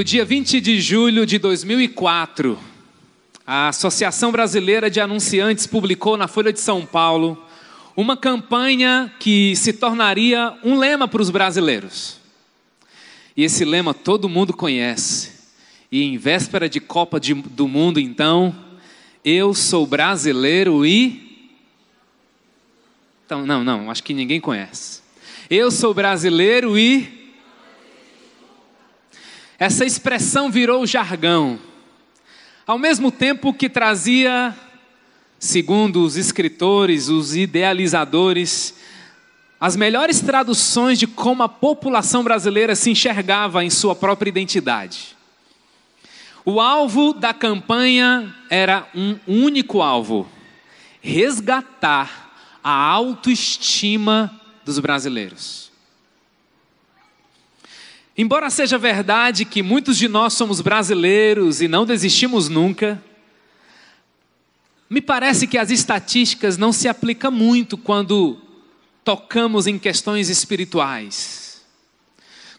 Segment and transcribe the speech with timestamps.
[0.00, 2.58] No dia 20 de julho de 2004,
[3.46, 7.36] a Associação Brasileira de Anunciantes publicou na Folha de São Paulo
[7.94, 12.16] uma campanha que se tornaria um lema para os brasileiros.
[13.36, 15.32] E esse lema todo mundo conhece.
[15.92, 18.56] E em véspera de Copa de, do Mundo, então,
[19.22, 21.50] eu sou brasileiro e.
[23.26, 25.02] Então, não, não, acho que ninguém conhece.
[25.50, 27.19] Eu sou brasileiro e
[29.60, 31.58] essa expressão virou jargão,
[32.66, 34.56] ao mesmo tempo que trazia,
[35.38, 38.74] segundo os escritores, os idealizadores,
[39.60, 45.14] as melhores traduções de como a população brasileira se enxergava em sua própria identidade.
[46.42, 50.26] O alvo da campanha era um único alvo:
[51.02, 52.32] resgatar
[52.64, 55.69] a autoestima dos brasileiros.
[58.20, 63.02] Embora seja verdade que muitos de nós somos brasileiros e não desistimos nunca,
[64.90, 68.36] me parece que as estatísticas não se aplicam muito quando
[69.02, 71.62] tocamos em questões espirituais,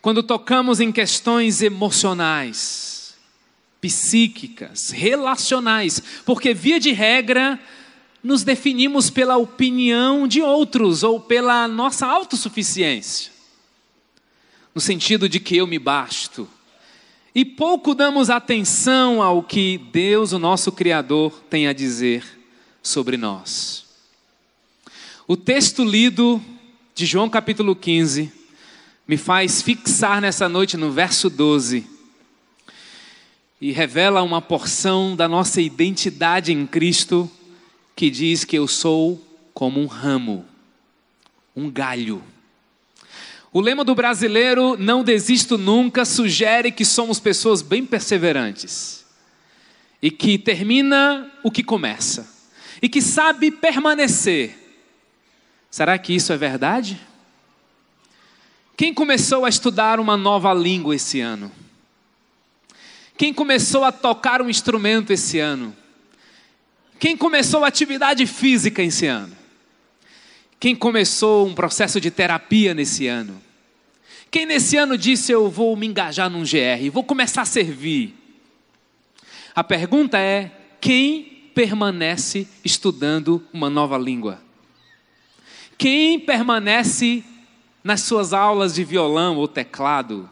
[0.02, 3.14] quando tocamos em questões emocionais,
[3.80, 7.60] psíquicas, relacionais, porque, via de regra,
[8.24, 13.41] nos definimos pela opinião de outros ou pela nossa autossuficiência
[14.74, 16.48] no sentido de que eu me basto.
[17.34, 22.24] E pouco damos atenção ao que Deus, o nosso Criador, tem a dizer
[22.84, 23.86] sobre nós.
[25.28, 26.42] O texto lido
[26.94, 28.32] de João capítulo 15
[29.08, 31.86] me faz fixar nessa noite no verso 12
[33.62, 37.30] e revela uma porção da nossa identidade em Cristo
[37.96, 40.46] que diz que eu sou como um ramo,
[41.56, 42.22] um galho
[43.54, 49.06] o lema do brasileiro, não desisto nunca, sugere que somos pessoas bem perseverantes
[50.02, 52.28] e que termina o que começa
[52.82, 54.58] e que sabe permanecer.
[55.70, 57.00] Será que isso é verdade?
[58.78, 61.52] Quem começou a estudar uma nova língua esse ano?
[63.18, 65.76] Quem começou a tocar um instrumento esse ano?
[66.98, 69.41] Quem começou atividade física esse ano?
[70.62, 73.42] Quem começou um processo de terapia nesse ano?
[74.30, 78.14] Quem nesse ano disse eu vou me engajar num GR, vou começar a servir?
[79.56, 81.24] A pergunta é: quem
[81.56, 84.40] permanece estudando uma nova língua?
[85.80, 87.24] Quem permanece
[87.84, 90.30] nas suas aulas de violão ou teclado?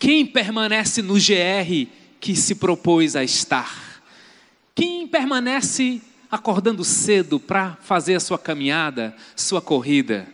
[0.00, 1.88] Quem permanece no GR
[2.18, 4.02] que se propôs a estar?
[4.74, 6.02] Quem permanece
[6.34, 10.26] acordando cedo para fazer a sua caminhada, sua corrida.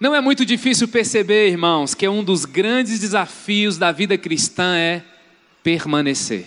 [0.00, 5.04] Não é muito difícil perceber, irmãos, que um dos grandes desafios da vida cristã é
[5.62, 6.46] permanecer.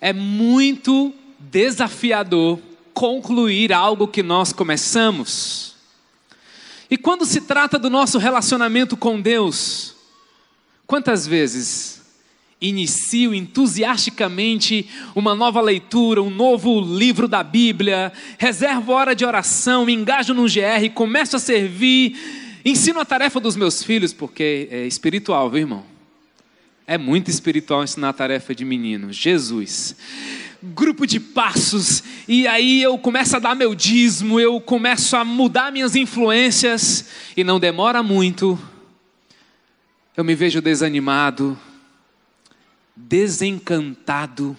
[0.00, 2.60] É muito desafiador
[2.92, 5.74] concluir algo que nós começamos.
[6.90, 9.94] E quando se trata do nosso relacionamento com Deus,
[10.86, 11.99] quantas vezes
[12.60, 19.94] inicio entusiasticamente uma nova leitura, um novo livro da Bíblia, reservo hora de oração, me
[19.94, 25.48] engajo no GR, começo a servir, ensino a tarefa dos meus filhos, porque é espiritual,
[25.48, 25.84] viu irmão?
[26.86, 29.12] É muito espiritual ensinar a tarefa de menino.
[29.12, 29.96] Jesus.
[30.62, 35.72] Grupo de passos, e aí eu começo a dar meu dízimo, eu começo a mudar
[35.72, 38.58] minhas influências, e não demora muito,
[40.14, 41.58] eu me vejo desanimado,
[42.94, 44.56] desencantado,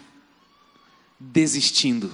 [1.20, 2.14] desistindo.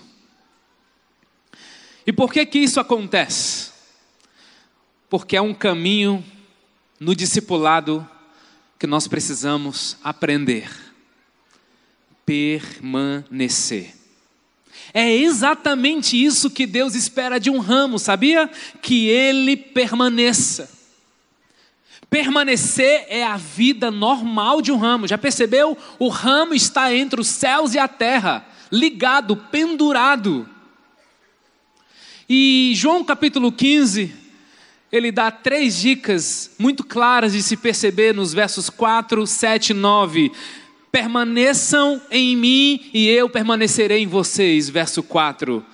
[2.05, 3.71] E por que que isso acontece?
[5.09, 6.23] Porque é um caminho
[6.99, 8.07] no discipulado
[8.79, 10.69] que nós precisamos aprender.
[12.25, 13.93] Permanecer.
[14.93, 18.49] É exatamente isso que Deus espera de um ramo, sabia?
[18.81, 20.76] Que ele permaneça.
[22.09, 25.07] Permanecer é a vida normal de um ramo.
[25.07, 25.77] Já percebeu?
[26.00, 30.48] O ramo está entre os céus e a terra, ligado, pendurado.
[32.30, 34.13] E João capítulo 15,
[34.92, 40.31] ele dá três dicas muito claras de se perceber nos versos 4, 7 e 9.
[40.89, 44.69] Permaneçam em mim e eu permanecerei em vocês.
[44.69, 45.65] Verso 4.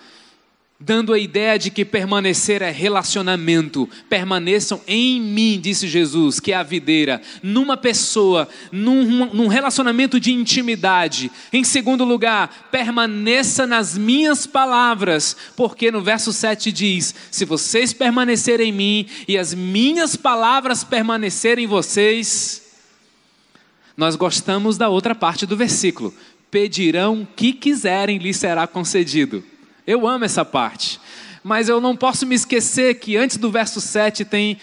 [0.85, 3.89] Dando a ideia de que permanecer é relacionamento.
[4.09, 10.33] Permaneçam em mim, disse Jesus, que é a videira, numa pessoa, num, num, relacionamento de
[10.33, 11.31] intimidade.
[11.53, 18.69] Em segundo lugar, permaneça nas minhas palavras, porque no verso 7 diz: Se vocês permanecerem
[18.69, 22.61] em mim e as minhas palavras permanecerem em vocês.
[23.95, 26.13] Nós gostamos da outra parte do versículo.
[26.49, 29.43] Pedirão o que quiserem, lhe será concedido.
[29.85, 30.99] Eu amo essa parte.
[31.43, 34.57] Mas eu não posso me esquecer que antes do verso 7 tem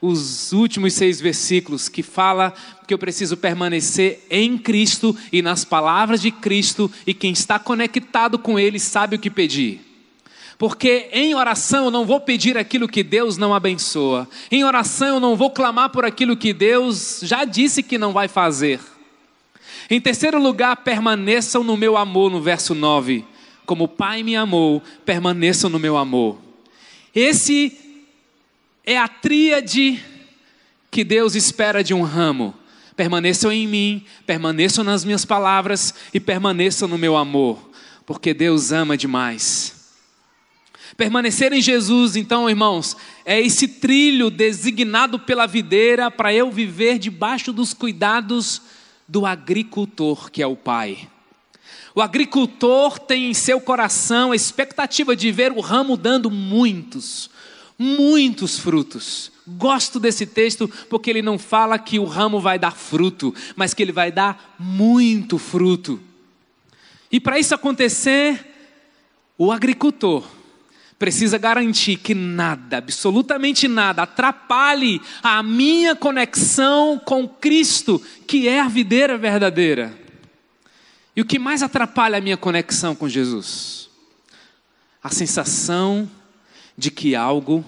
[0.00, 2.54] os últimos seis versículos que fala
[2.86, 8.38] que eu preciso permanecer em Cristo e nas palavras de Cristo, e quem está conectado
[8.38, 9.80] com Ele sabe o que pedir.
[10.56, 15.20] Porque em oração eu não vou pedir aquilo que Deus não abençoa, em oração eu
[15.20, 18.80] não vou clamar por aquilo que Deus já disse que não vai fazer.
[19.90, 23.24] Em terceiro lugar, permaneçam no meu amor, no verso 9
[23.70, 26.36] como o Pai me amou, permaneçam no meu amor.
[27.14, 27.78] Esse
[28.84, 30.02] é a tríade
[30.90, 32.52] que Deus espera de um ramo.
[32.96, 37.70] Permaneçam em mim, permaneçam nas minhas palavras e permaneçam no meu amor,
[38.04, 39.92] porque Deus ama demais.
[40.96, 47.52] Permanecer em Jesus, então, irmãos, é esse trilho designado pela videira para eu viver debaixo
[47.52, 48.62] dos cuidados
[49.06, 51.08] do agricultor, que é o Pai.
[51.94, 57.30] O agricultor tem em seu coração a expectativa de ver o ramo dando muitos,
[57.78, 59.32] muitos frutos.
[59.46, 63.82] Gosto desse texto porque ele não fala que o ramo vai dar fruto, mas que
[63.82, 66.00] ele vai dar muito fruto.
[67.10, 68.46] E para isso acontecer,
[69.36, 70.24] o agricultor
[70.96, 78.68] precisa garantir que nada, absolutamente nada, atrapalhe a minha conexão com Cristo, que é a
[78.68, 79.99] videira verdadeira.
[81.14, 83.88] E o que mais atrapalha a minha conexão com Jesus?
[85.02, 86.08] A sensação
[86.76, 87.64] de que algo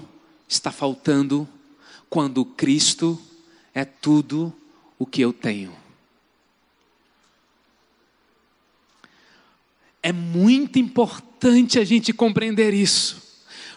[0.49, 1.49] está faltando
[2.09, 3.21] quando Cristo
[3.75, 4.53] é tudo
[4.99, 5.73] o que eu tenho.
[10.03, 13.23] É muito importante a gente compreender isso,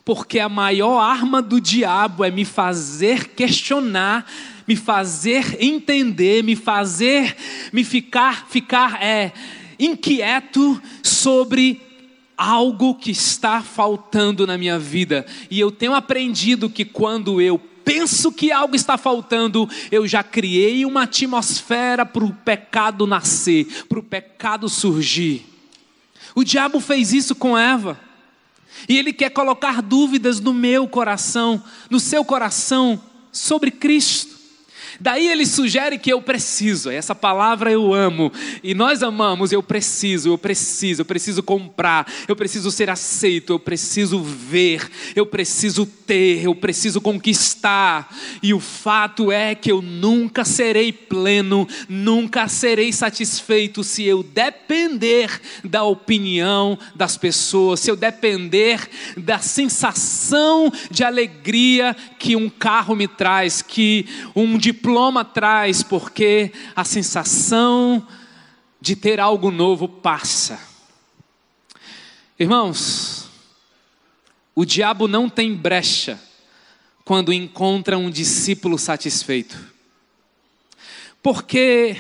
[0.03, 4.25] porque a maior arma do diabo é me fazer questionar
[4.67, 7.35] me fazer entender, me fazer
[7.71, 9.31] me ficar ficar é
[9.77, 11.81] inquieto sobre
[12.37, 15.25] algo que está faltando na minha vida.
[15.49, 20.85] E eu tenho aprendido que quando eu penso que algo está faltando, eu já criei
[20.85, 25.45] uma atmosfera para o pecado nascer, para o pecado surgir.
[26.33, 27.99] O diabo fez isso com Eva.
[28.89, 33.01] E ele quer colocar dúvidas no meu coração, no seu coração,
[33.31, 34.34] sobre Cristo.
[34.99, 38.31] Daí ele sugere que eu preciso, essa palavra eu amo,
[38.63, 43.59] e nós amamos, eu preciso, eu preciso, eu preciso comprar, eu preciso ser aceito, eu
[43.59, 50.45] preciso ver, eu preciso ter, eu preciso conquistar, e o fato é que eu nunca
[50.45, 55.29] serei pleno, nunca serei satisfeito se eu depender
[55.63, 63.07] da opinião das pessoas, se eu depender da sensação de alegria que um carro me
[63.07, 68.07] traz, que um diploma traz, porque a sensação
[68.81, 70.59] de ter algo novo passa.
[72.39, 73.29] Irmãos,
[74.55, 76.19] o diabo não tem brecha
[77.03, 79.71] quando encontra um discípulo satisfeito.
[81.21, 81.95] Porque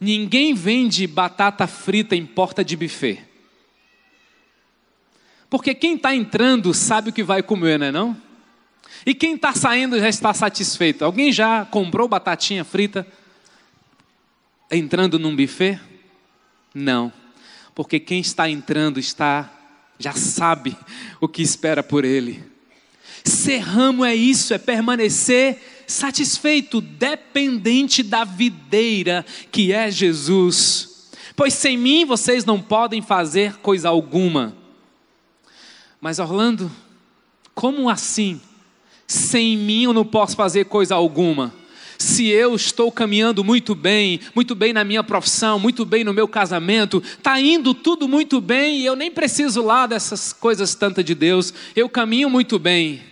[0.00, 3.24] ninguém vende batata frita em porta de buffet.
[5.50, 8.25] Porque quem está entrando sabe o que vai comer, não é não?
[9.06, 11.04] E quem está saindo já está satisfeito.
[11.04, 13.06] Alguém já comprou batatinha frita
[14.68, 15.78] entrando num buffet?
[16.74, 17.12] Não,
[17.72, 19.52] porque quem está entrando está
[19.96, 20.76] já sabe
[21.20, 22.44] o que espera por ele.
[23.24, 31.10] Ser ramo é isso, é permanecer satisfeito, dependente da videira que é Jesus.
[31.36, 34.56] Pois sem mim vocês não podem fazer coisa alguma.
[36.00, 36.70] Mas Orlando,
[37.54, 38.40] como assim?
[39.06, 41.54] Sem mim eu não posso fazer coisa alguma.
[41.98, 46.28] Se eu estou caminhando muito bem, muito bem na minha profissão, muito bem no meu
[46.28, 51.14] casamento, está indo tudo muito bem e eu nem preciso lá dessas coisas tantas de
[51.14, 53.02] Deus, eu caminho muito bem.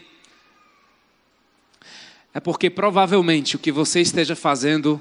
[2.35, 5.01] É porque provavelmente o que você esteja fazendo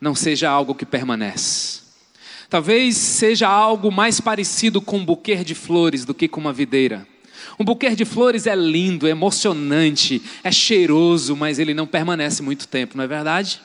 [0.00, 1.82] não seja algo que permanece.
[2.48, 7.06] Talvez seja algo mais parecido com um buquê de flores do que com uma videira.
[7.58, 12.68] Um buquê de flores é lindo, é emocionante, é cheiroso, mas ele não permanece muito
[12.68, 13.60] tempo, não é verdade?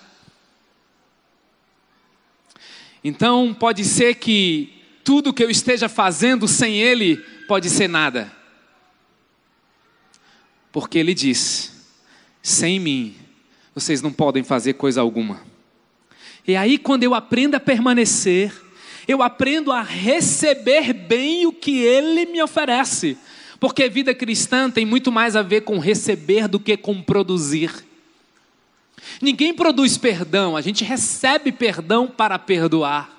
[3.03, 4.73] Então, pode ser que
[5.03, 8.31] tudo que eu esteja fazendo sem ele pode ser nada.
[10.71, 11.87] Porque ele diz:
[12.41, 13.15] sem mim,
[13.73, 15.41] vocês não podem fazer coisa alguma.
[16.47, 18.53] E aí, quando eu aprendo a permanecer,
[19.07, 23.17] eu aprendo a receber bem o que ele me oferece.
[23.61, 27.71] Porque vida cristã tem muito mais a ver com receber do que com produzir.
[29.21, 33.15] Ninguém produz perdão, a gente recebe perdão para perdoar.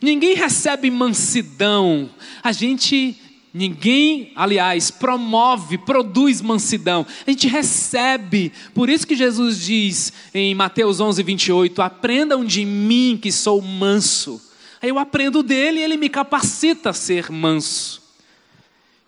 [0.00, 2.08] Ninguém recebe mansidão,
[2.42, 3.18] a gente
[3.54, 7.06] Ninguém, aliás, promove, produz mansidão.
[7.26, 8.50] A gente recebe.
[8.72, 14.40] Por isso que Jesus diz em Mateus 11, 28: Aprendam de mim que sou manso.
[14.80, 18.01] Aí eu aprendo dele e ele me capacita a ser manso.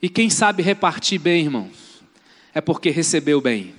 [0.04, 2.02] E quem sabe repartir bem, irmãos,
[2.52, 3.74] é porque recebeu bem.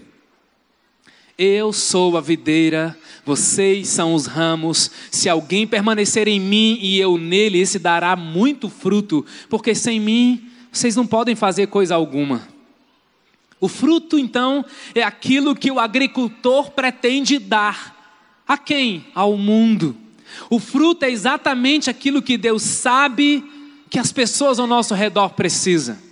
[1.37, 4.89] Eu sou a videira, vocês são os ramos.
[5.11, 10.49] Se alguém permanecer em mim e eu nele, esse dará muito fruto, porque sem mim
[10.71, 12.47] vocês não podem fazer coisa alguma.
[13.59, 14.65] O fruto, então,
[14.95, 18.43] é aquilo que o agricultor pretende dar.
[18.47, 19.05] A quem?
[19.13, 19.95] Ao mundo.
[20.49, 23.45] O fruto é exatamente aquilo que Deus sabe
[23.91, 26.03] que as pessoas ao nosso redor precisam.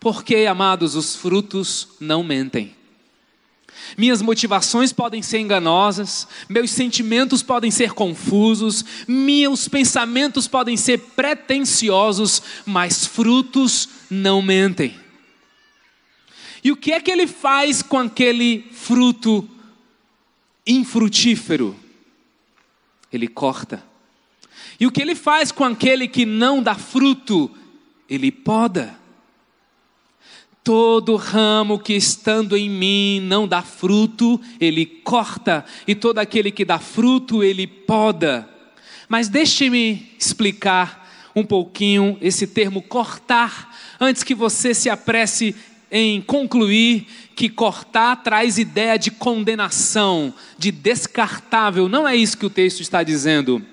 [0.00, 2.74] Porque, amados, os frutos não mentem.
[3.96, 12.42] Minhas motivações podem ser enganosas, meus sentimentos podem ser confusos, meus pensamentos podem ser pretensiosos,
[12.64, 14.98] mas frutos não mentem.
[16.62, 19.48] E o que é que ele faz com aquele fruto
[20.66, 21.74] infrutífero?
[23.12, 23.82] Ele corta.
[24.78, 27.50] E o que ele faz com aquele que não dá fruto?
[28.08, 28.99] Ele poda.
[30.62, 36.64] Todo ramo que estando em mim não dá fruto, ele corta, e todo aquele que
[36.64, 38.48] dá fruto, ele poda.
[39.08, 41.00] Mas deixe-me explicar
[41.34, 45.54] um pouquinho esse termo cortar, antes que você se apresse
[45.90, 51.88] em concluir que cortar traz ideia de condenação, de descartável.
[51.88, 53.64] Não é isso que o texto está dizendo.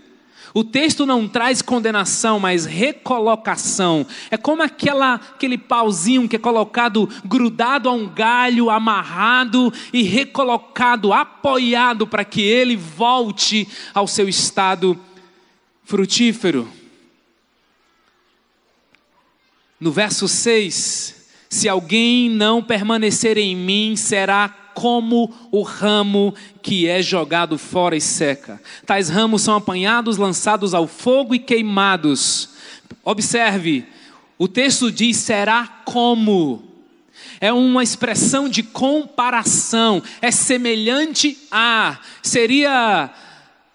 [0.54, 4.06] O texto não traz condenação, mas recolocação.
[4.32, 11.14] É como aquela, aquele pauzinho que é colocado grudado a um galho, amarrado e recolocado,
[11.14, 15.00] apoiado para que ele volte ao seu estado
[15.84, 16.68] frutífero.
[19.80, 27.02] No verso 6, se alguém não permanecer em mim, será como o ramo que é
[27.02, 28.62] jogado fora e seca.
[28.86, 32.50] Tais ramos são apanhados, lançados ao fogo e queimados.
[33.04, 33.88] Observe,
[34.38, 36.62] o texto diz: será como.
[37.42, 43.12] É uma expressão de comparação, é semelhante a, seria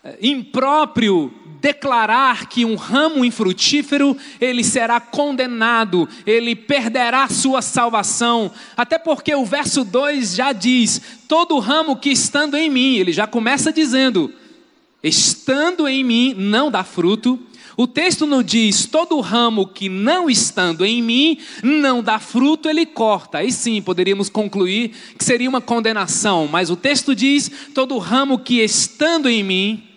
[0.05, 8.51] eh, impróprio declarar que um ramo infrutífero ele será condenado, ele perderá sua salvação.
[8.77, 13.29] Até porque o verso 2 já diz: todo ramo que estando em mim, ele já
[13.29, 14.33] começa dizendo:
[15.05, 17.39] estando em mim não dá fruto.
[17.77, 22.85] O texto não diz: todo ramo que não estando em mim não dá fruto, ele
[22.85, 23.39] corta.
[23.39, 28.61] Aí sim poderíamos concluir que seria uma condenação, mas o texto diz: todo ramo que
[28.61, 29.92] estando em mim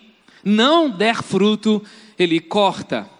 [0.48, 1.82] não der fruto,
[2.16, 3.10] ele corta.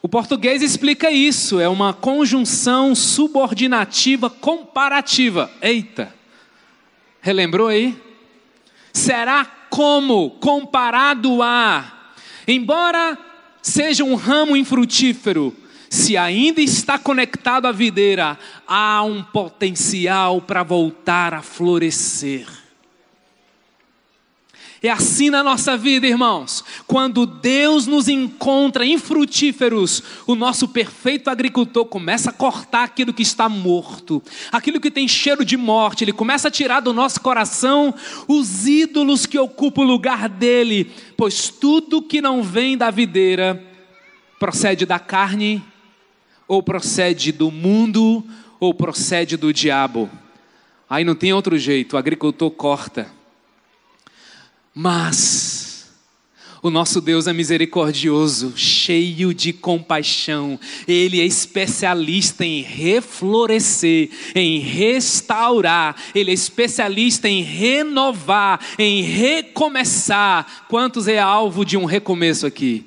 [0.00, 5.50] O português explica isso, é uma conjunção subordinativa comparativa.
[5.60, 6.14] Eita!
[7.20, 7.94] Relembrou aí?
[8.94, 12.14] Será como comparado a,
[12.48, 13.18] embora
[13.60, 15.54] seja um ramo infrutífero,
[15.90, 22.65] se ainda está conectado à videira, há um potencial para voltar a florescer.
[24.82, 26.62] É assim na nossa vida, irmãos.
[26.86, 33.48] Quando Deus nos encontra infrutíferos, o nosso perfeito agricultor começa a cortar aquilo que está
[33.48, 37.94] morto, aquilo que tem cheiro de morte, ele começa a tirar do nosso coração
[38.28, 43.62] os ídolos que ocupam o lugar dele, pois tudo que não vem da videira
[44.38, 45.64] procede da carne,
[46.46, 48.24] ou procede do mundo,
[48.60, 50.10] ou procede do diabo.
[50.88, 53.10] Aí não tem outro jeito, o agricultor corta.
[54.78, 55.88] Mas
[56.62, 60.60] o nosso Deus é misericordioso, cheio de compaixão.
[60.86, 65.96] Ele é especialista em reflorescer, em restaurar.
[66.14, 70.66] Ele é especialista em renovar, em recomeçar.
[70.68, 72.84] Quantos é alvo de um recomeço aqui?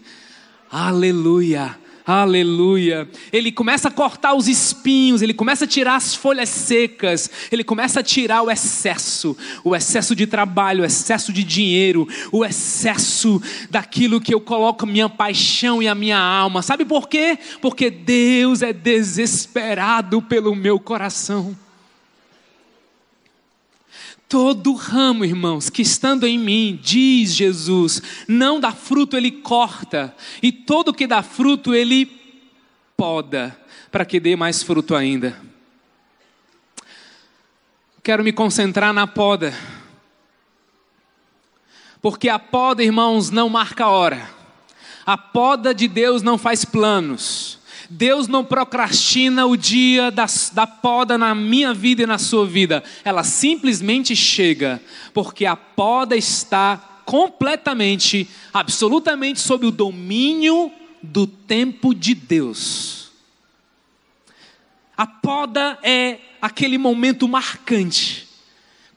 [0.71, 1.75] Aleluia.
[2.11, 3.07] Aleluia.
[3.31, 7.99] Ele começa a cortar os espinhos, ele começa a tirar as folhas secas, ele começa
[7.99, 13.39] a tirar o excesso, o excesso de trabalho, o excesso de dinheiro, o excesso
[13.69, 16.63] daquilo que eu coloco minha paixão e a minha alma.
[16.63, 17.37] Sabe por quê?
[17.61, 21.55] Porque Deus é desesperado pelo meu coração.
[24.29, 30.51] Todo ramo, irmãos, que estando em mim, diz Jesus, não dá fruto, ele corta, e
[30.51, 32.05] todo que dá fruto, ele
[32.95, 33.59] poda,
[33.91, 35.35] para que dê mais fruto ainda.
[38.03, 39.51] Quero me concentrar na poda,
[41.99, 44.29] porque a poda, irmãos, não marca hora,
[45.07, 47.58] a poda de Deus não faz planos,
[47.89, 52.83] Deus não procrastina o dia da, da poda na minha vida e na sua vida.
[53.03, 54.81] Ela simplesmente chega,
[55.13, 63.11] porque a poda está completamente, absolutamente sob o domínio do tempo de Deus.
[64.95, 68.27] A poda é aquele momento marcante,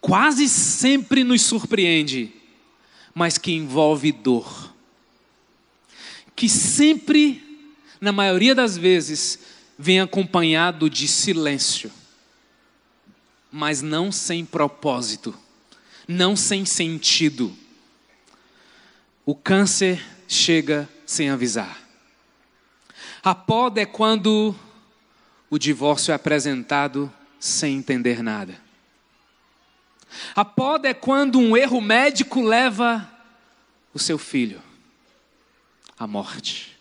[0.01, 2.31] quase sempre nos surpreende,
[3.15, 4.75] mas que envolve dor.
[6.37, 7.52] Que sempre
[8.03, 9.39] na maioria das vezes,
[9.79, 11.89] vem acompanhado de silêncio,
[13.49, 15.33] mas não sem propósito,
[16.09, 17.57] não sem sentido.
[19.25, 21.81] O câncer chega sem avisar.
[23.23, 24.53] A poda é quando
[25.49, 28.61] o divórcio é apresentado sem entender nada.
[30.35, 33.09] A poda é quando um erro médico leva
[33.95, 34.61] o seu filho
[35.97, 36.72] à morte.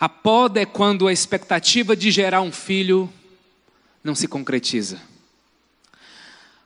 [0.00, 3.12] A poda é quando a expectativa de gerar um filho
[4.04, 5.02] não se concretiza.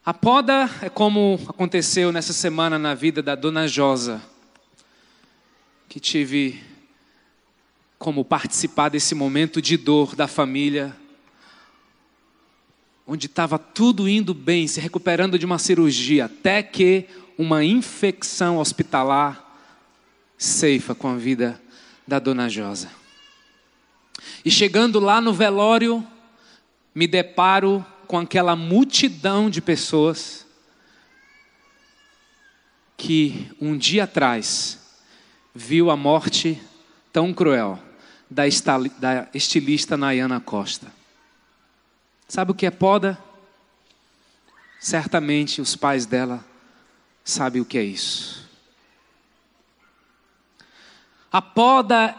[0.04, 4.20] A poda é como aconteceu nessa semana na vida da dona Josa,
[5.88, 6.62] que tive
[7.98, 10.94] como participar desse momento de dor da família,
[13.06, 17.06] onde estava tudo indo bem, se recuperando de uma cirurgia, até que
[17.38, 19.42] uma infecção hospitalar
[20.36, 21.58] ceifa com a vida
[22.06, 23.01] da dona Josa.
[24.44, 26.06] E chegando lá no velório,
[26.94, 30.46] me deparo com aquela multidão de pessoas
[32.96, 34.78] que um dia atrás
[35.54, 36.60] viu a morte
[37.12, 37.78] tão cruel
[38.30, 38.44] da
[39.34, 40.92] estilista Nayana Costa.
[42.28, 43.18] Sabe o que é poda?
[44.80, 46.44] Certamente os pais dela
[47.24, 48.48] sabem o que é isso.
[51.30, 52.14] A poda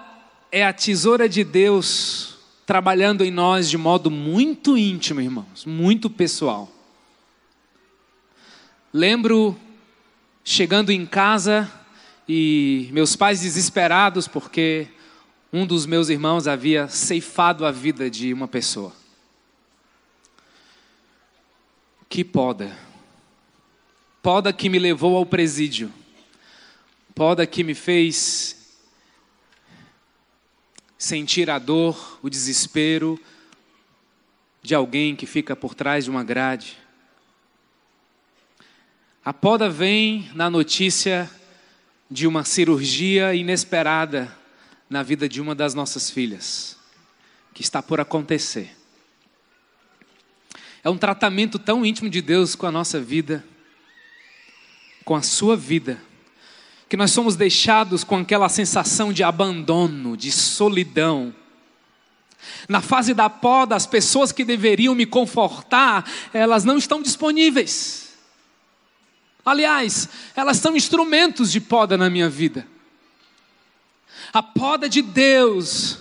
[0.53, 6.71] é a tesoura de Deus trabalhando em nós de modo muito íntimo, irmãos, muito pessoal.
[8.93, 9.59] Lembro
[10.43, 11.67] chegando em casa
[12.29, 14.89] e meus pais desesperados porque
[15.51, 18.93] um dos meus irmãos havia ceifado a vida de uma pessoa.
[22.07, 22.77] Que poda.
[24.21, 25.91] Poda que me levou ao presídio.
[27.15, 28.62] Poda que me fez
[31.03, 33.19] sentir a dor, o desespero
[34.61, 36.77] de alguém que fica por trás de uma grade.
[39.25, 41.29] A poda vem na notícia
[42.09, 44.33] de uma cirurgia inesperada
[44.89, 46.77] na vida de uma das nossas filhas,
[47.53, 48.73] que está por acontecer.
[50.81, 53.43] É um tratamento tão íntimo de Deus com a nossa vida,
[55.03, 56.01] com a sua vida
[56.93, 61.33] que nós somos deixados com aquela sensação de abandono, de solidão.
[62.69, 68.13] Na fase da poda, as pessoas que deveriam me confortar, elas não estão disponíveis.
[69.43, 72.67] Aliás, elas são instrumentos de poda na minha vida.
[74.31, 75.97] A poda de Deus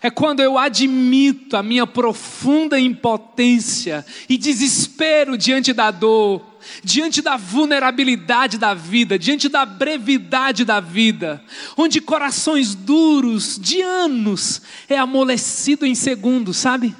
[0.00, 7.36] é quando eu admito a minha profunda impotência e desespero diante da dor diante da
[7.36, 11.42] vulnerabilidade da vida, diante da brevidade da vida,
[11.76, 16.94] onde corações duros de anos é amolecido em segundos, sabe?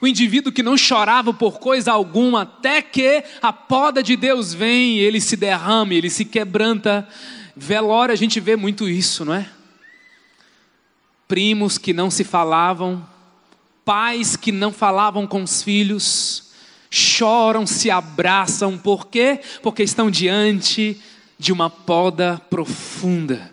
[0.00, 4.98] O indivíduo que não chorava por coisa alguma, até que a poda de Deus vem,
[4.98, 7.08] ele se derrama, ele se quebranta.
[7.56, 9.48] Velório a gente vê muito isso, não é?
[11.26, 13.06] Primos que não se falavam,
[13.84, 16.43] pais que não falavam com os filhos,
[16.94, 19.40] choram, se abraçam, por quê?
[19.62, 21.00] Porque estão diante
[21.38, 23.52] de uma poda profunda.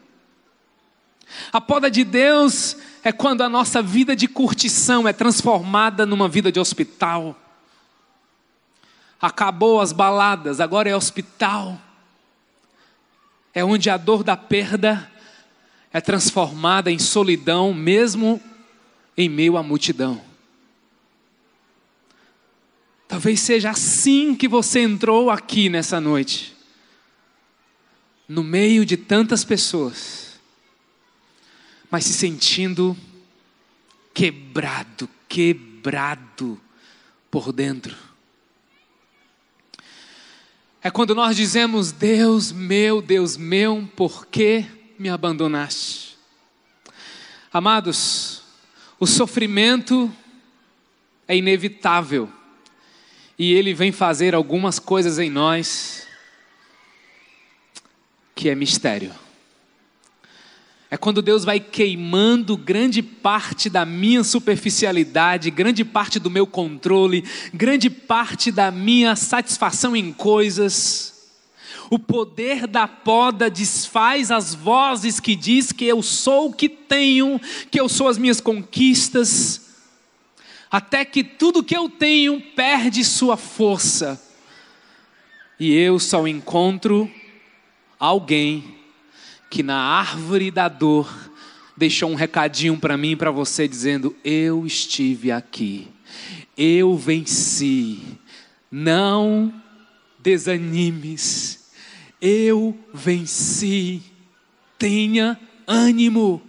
[1.51, 6.51] A poda de Deus é quando a nossa vida de curtição é transformada numa vida
[6.51, 7.35] de hospital.
[9.19, 11.79] Acabou as baladas, agora é hospital.
[13.53, 15.09] É onde a dor da perda
[15.91, 18.39] é transformada em solidão, mesmo
[19.17, 20.30] em meio à multidão.
[23.11, 26.55] Talvez seja assim que você entrou aqui nessa noite,
[28.25, 30.39] no meio de tantas pessoas,
[31.89, 32.95] mas se sentindo
[34.13, 36.57] quebrado, quebrado
[37.29, 37.97] por dentro.
[40.81, 44.65] É quando nós dizemos: Deus meu, Deus meu, por que
[44.97, 46.17] me abandonaste?
[47.51, 48.41] Amados,
[48.97, 50.09] o sofrimento
[51.27, 52.31] é inevitável
[53.41, 56.05] e ele vem fazer algumas coisas em nós
[58.35, 59.11] que é mistério.
[60.91, 67.25] É quando Deus vai queimando grande parte da minha superficialidade, grande parte do meu controle,
[67.51, 71.31] grande parte da minha satisfação em coisas.
[71.89, 77.41] O poder da poda desfaz as vozes que diz que eu sou o que tenho,
[77.71, 79.70] que eu sou as minhas conquistas,
[80.71, 84.21] até que tudo que eu tenho perde sua força.
[85.59, 87.11] E eu só encontro
[87.99, 88.63] alguém
[89.49, 91.29] que na árvore da dor
[91.75, 95.89] deixou um recadinho para mim e para você dizendo: Eu estive aqui,
[96.57, 97.99] eu venci,
[98.71, 99.53] não
[100.17, 101.69] desanimes,
[102.21, 104.01] eu venci,
[104.79, 106.41] tenha ânimo.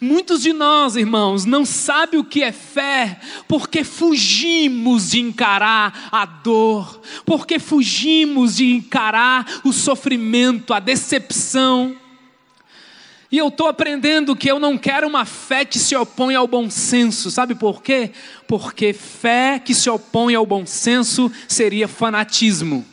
[0.00, 6.26] Muitos de nós, irmãos, não sabem o que é fé, porque fugimos de encarar a
[6.26, 11.96] dor, porque fugimos de encarar o sofrimento, a decepção.
[13.32, 16.68] E eu estou aprendendo que eu não quero uma fé que se opõe ao bom
[16.68, 18.10] senso, sabe por quê?
[18.48, 22.84] Porque fé que se opõe ao bom senso seria fanatismo.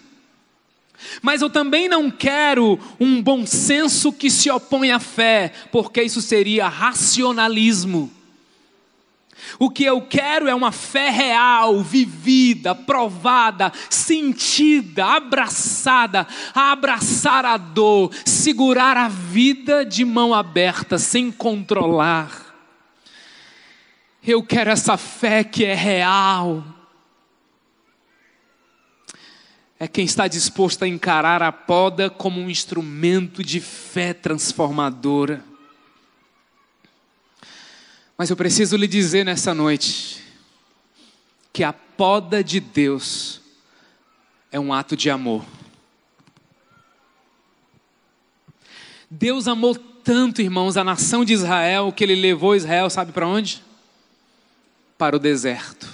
[1.21, 6.21] Mas eu também não quero um bom senso que se opõe à fé, porque isso
[6.21, 8.11] seria racionalismo.
[9.59, 18.11] O que eu quero é uma fé real, vivida, provada, sentida, abraçada, abraçar a dor,
[18.25, 22.45] segurar a vida de mão aberta, sem controlar.
[24.23, 26.63] Eu quero essa fé que é real,
[29.79, 35.43] é quem está disposto a encarar a poda como um instrumento de fé transformadora.
[38.17, 40.23] Mas eu preciso lhe dizer nessa noite
[41.53, 43.39] que a poda de Deus
[44.51, 45.45] é um ato de amor.
[49.09, 53.63] Deus amou tanto, irmãos, a nação de Israel, que ele levou Israel, sabe para onde?
[54.97, 55.87] Para o deserto.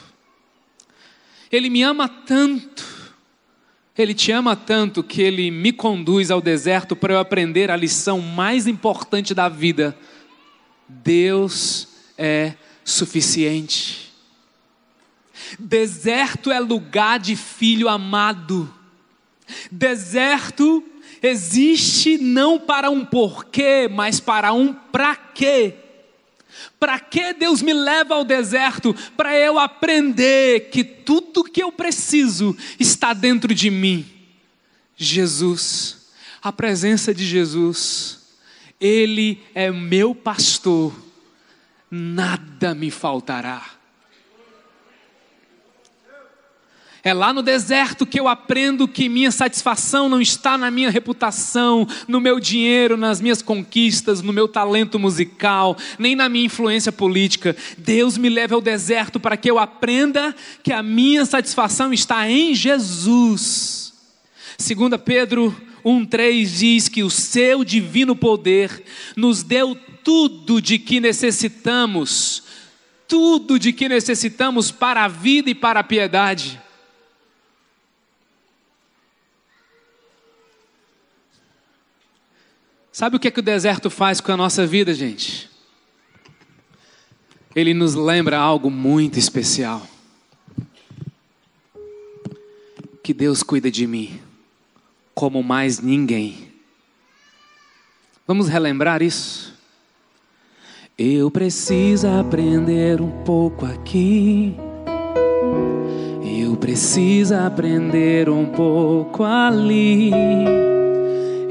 [1.52, 2.93] Ele me ama tanto
[3.98, 8.20] ele te ama tanto que ele me conduz ao deserto para eu aprender a lição
[8.20, 9.96] mais importante da vida:
[10.88, 12.54] Deus é
[12.84, 14.12] suficiente.
[15.60, 18.74] Deserto é lugar de filho amado.
[19.72, 20.84] Deserto
[21.22, 25.76] existe não para um porquê, mas para um para quê.
[26.80, 28.96] Para que Deus me leva ao deserto?
[29.16, 34.06] Para eu aprender que tudo que eu preciso está dentro de mim.
[34.96, 36.08] Jesus,
[36.42, 38.20] a presença de Jesus,
[38.80, 40.94] Ele é meu pastor,
[41.90, 43.83] nada me faltará.
[47.06, 51.86] É lá no deserto que eu aprendo que minha satisfação não está na minha reputação,
[52.08, 57.58] no meu dinheiro, nas minhas conquistas, no meu talento musical, nem na minha influência política.
[57.78, 62.56] Deus me leva ao deserto para que eu aprenda que a minha satisfação está em
[62.56, 63.94] Jesus.
[64.58, 68.82] 2 Pedro 1,3 diz que o seu divino poder
[69.18, 72.44] nos deu tudo de que necessitamos,
[73.10, 76.64] tudo de que necessitamos para a vida e para a piedade.
[82.94, 85.50] Sabe o que, é que o deserto faz com a nossa vida, gente?
[87.56, 89.82] Ele nos lembra algo muito especial.
[93.02, 94.22] Que Deus cuida de mim
[95.16, 96.50] como mais ninguém.
[98.28, 99.56] Vamos relembrar isso?
[100.96, 104.56] Eu preciso aprender um pouco aqui.
[106.24, 110.12] Eu preciso aprender um pouco ali.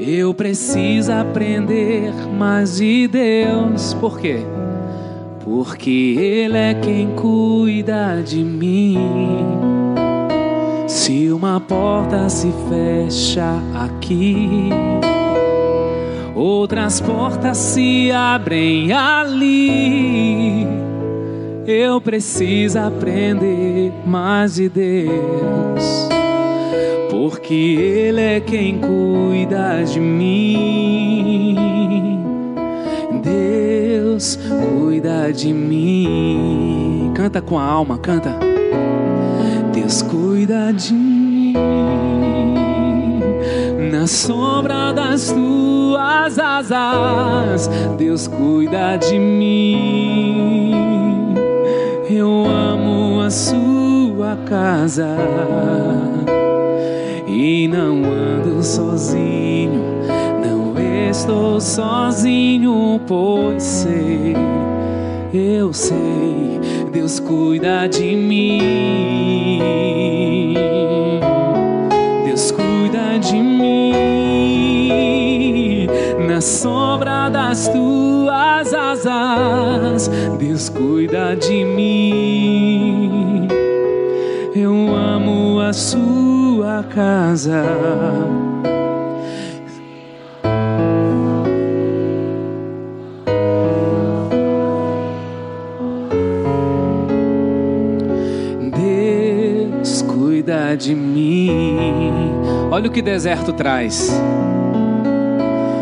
[0.05, 3.93] Eu preciso aprender mais de Deus.
[3.93, 4.39] Por quê?
[5.41, 8.97] Porque Ele é quem cuida de mim.
[10.89, 14.69] Se uma porta se fecha aqui,
[16.35, 20.67] outras portas se abrem ali.
[21.65, 26.12] Eu preciso aprender mais de Deus
[27.23, 31.55] porque Ele é quem cuida de mim.
[33.23, 34.37] Deus
[34.75, 37.13] cuida de mim.
[37.15, 38.37] Canta com a alma, canta.
[39.71, 41.53] Deus cuida de mim.
[43.89, 50.73] Na sombra das tuas asas, Deus cuida de mim.
[52.09, 55.07] Eu amo a sua casa
[57.33, 59.81] e não ando sozinho,
[60.45, 60.75] não
[61.09, 64.35] estou sozinho, pois sei,
[65.33, 66.59] eu sei,
[66.91, 68.61] Deus cuida de mim.
[72.23, 73.93] Deus cuida de mim
[76.27, 80.07] na sombra das tuas asas.
[80.37, 83.47] Deus cuida de mim.
[84.55, 86.32] Eu amo a sua
[86.83, 87.63] casa.
[98.71, 102.31] Deus cuida de mim.
[102.71, 104.11] Olha o que deserto traz.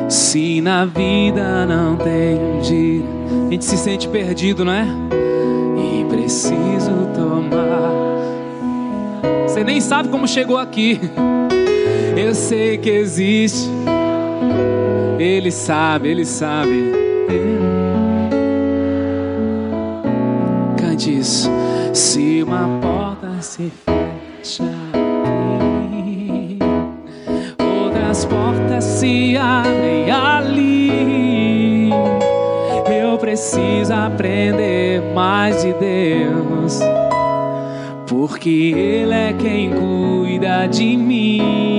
[0.09, 3.05] Se na vida não tem dia,
[3.47, 4.85] a gente se sente perdido, não é?
[5.77, 8.10] E preciso tomar.
[9.51, 10.97] Você nem sabe como chegou aqui.
[12.15, 13.69] Eu sei que existe.
[15.19, 16.93] Ele sabe, ele sabe.
[20.77, 21.51] Cante isso.
[21.93, 26.57] Se uma porta se fecha aqui,
[27.59, 31.89] outras portas se abrem ali.
[32.89, 36.79] Eu preciso aprender mais de Deus,
[38.21, 41.70] porque Ele é quem cuida de mim.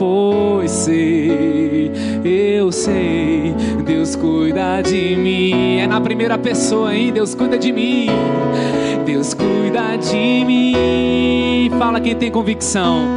[0.00, 1.92] Pois sei,
[2.24, 5.78] eu sei, Deus cuida de mim.
[5.78, 7.12] É na primeira pessoa, hein?
[7.12, 8.06] Deus cuida de mim.
[9.04, 11.70] Deus cuida de mim.
[11.78, 13.08] Fala quem tem convicção.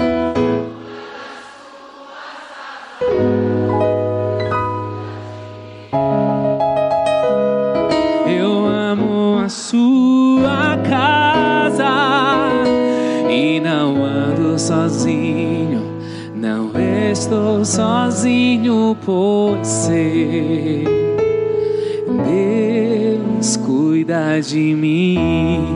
[24.48, 25.68] De mim.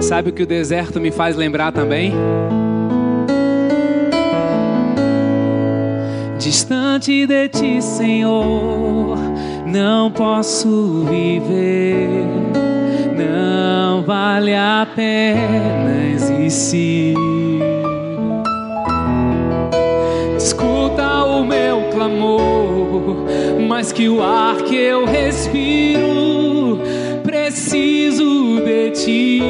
[0.00, 2.12] Sabe o que o deserto me faz lembrar também?
[6.38, 9.16] Distante de ti, Senhor,
[9.66, 12.26] não posso viver.
[13.16, 17.14] Não vale a pena existir.
[20.36, 23.24] Escuta o meu clamor,
[23.66, 26.23] mais que o ar que eu respiro,
[29.04, 29.40] ti.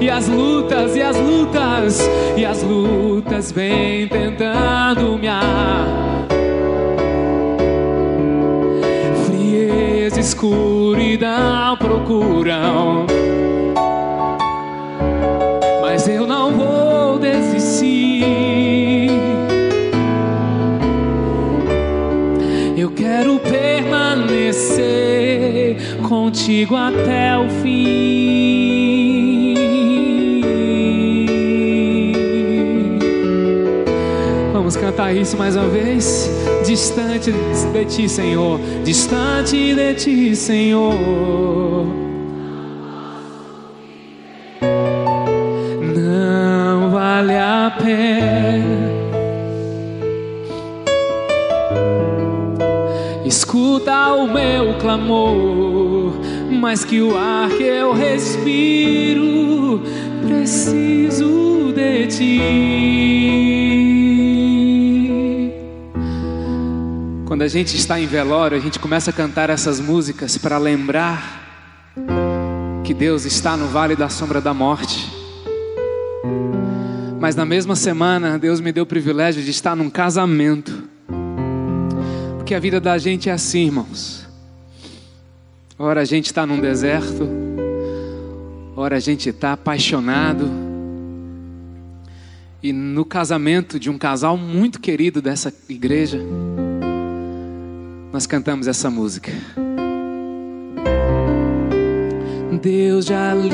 [0.00, 5.28] E as lutas, e as lutas, e as lutas vêm tentando me
[9.24, 13.06] frieza, escuridão procuram.
[26.20, 29.54] Contigo até o fim.
[34.52, 36.30] Vamos cantar isso mais uma vez.
[36.66, 38.60] Distante de ti, Senhor.
[38.84, 41.99] Distante de ti, Senhor.
[56.90, 59.80] Que o ar que eu respiro,
[60.26, 62.40] preciso de ti.
[67.26, 71.94] Quando a gente está em velório, a gente começa a cantar essas músicas para lembrar
[72.82, 75.08] que Deus está no vale da sombra da morte.
[77.20, 80.88] Mas na mesma semana, Deus me deu o privilégio de estar num casamento.
[82.38, 84.19] Porque a vida da gente é assim, irmãos.
[85.82, 87.26] Ora a gente está num deserto,
[88.80, 90.50] Ora, a gente está apaixonado.
[92.62, 96.18] E no casamento de um casal muito querido dessa igreja,
[98.10, 99.32] nós cantamos essa música.
[102.62, 103.46] Deus de aliança,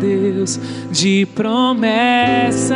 [0.00, 0.58] Deus
[0.90, 2.72] de promessas,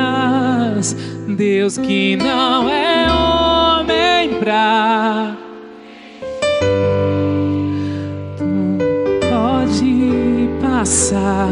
[1.34, 4.38] Deus que não é homem
[10.60, 11.48] pra passar,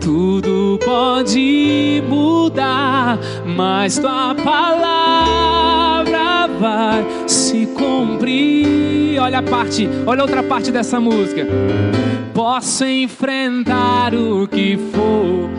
[0.00, 6.08] tudo pode mudar, mas tua palavra
[6.58, 9.18] vai se cumprir.
[9.20, 11.46] Olha a parte, olha outra parte dessa música.
[12.32, 15.50] Posso enfrentar o que for.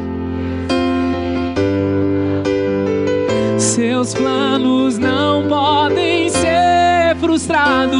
[3.58, 7.99] Seus planos não podem ser frustrados.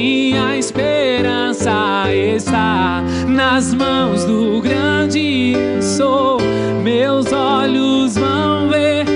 [0.00, 6.38] Minha esperança está nas mãos do grande sou.
[6.84, 9.07] Meus olhos vão ver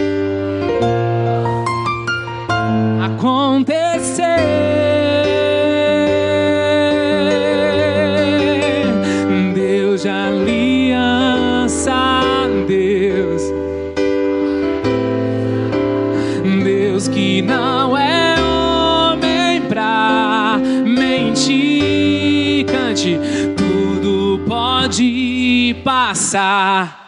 [26.33, 27.01] passar.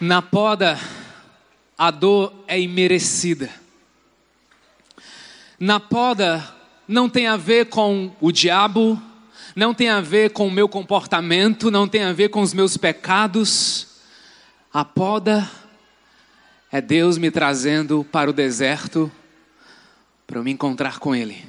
[0.00, 0.78] Na poda,
[1.78, 3.48] a dor é imerecida.
[5.58, 6.44] Na poda,
[6.86, 9.00] não tem a ver com o diabo,
[9.56, 12.76] não tem a ver com o meu comportamento, não tem a ver com os meus
[12.76, 13.86] pecados.
[14.72, 15.48] A poda
[16.70, 19.10] é Deus me trazendo para o deserto
[20.26, 21.44] para eu me encontrar com Ele.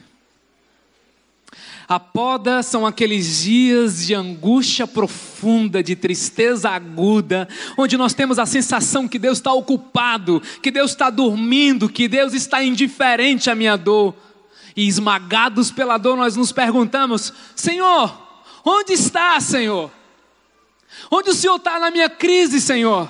[1.87, 8.45] A poda são aqueles dias de angústia profunda, de tristeza aguda, onde nós temos a
[8.45, 13.77] sensação que Deus está ocupado, que Deus está dormindo, que Deus está indiferente à minha
[13.77, 14.15] dor.
[14.75, 18.13] E esmagados pela dor, nós nos perguntamos: Senhor,
[18.63, 19.91] onde está, Senhor?
[21.09, 23.09] Onde o Senhor está na minha crise, Senhor?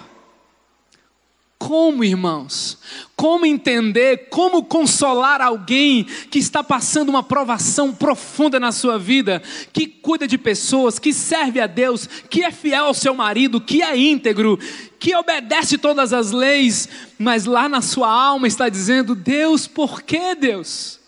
[1.58, 2.78] Como, irmãos?
[3.16, 9.88] Como entender, como consolar alguém que está passando uma provação profunda na sua vida, que
[9.88, 13.98] cuida de pessoas, que serve a Deus, que é fiel ao seu marido, que é
[13.98, 14.60] íntegro,
[15.00, 20.36] que obedece todas as leis, mas lá na sua alma está dizendo: Deus, por que
[20.36, 21.00] Deus?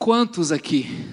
[0.00, 1.10] Quantos aqui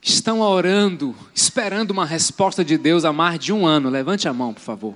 [0.00, 3.90] estão orando, esperando uma resposta de Deus há mais de um ano?
[3.90, 4.94] Levante a mão, por favor.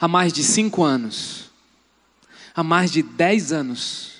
[0.00, 1.52] Há mais de cinco anos.
[2.52, 4.14] Há mais de dez anos.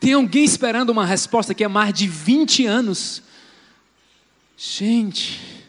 [0.00, 3.22] Tem alguém esperando uma resposta que há mais de 20 anos.
[4.56, 5.62] Gente.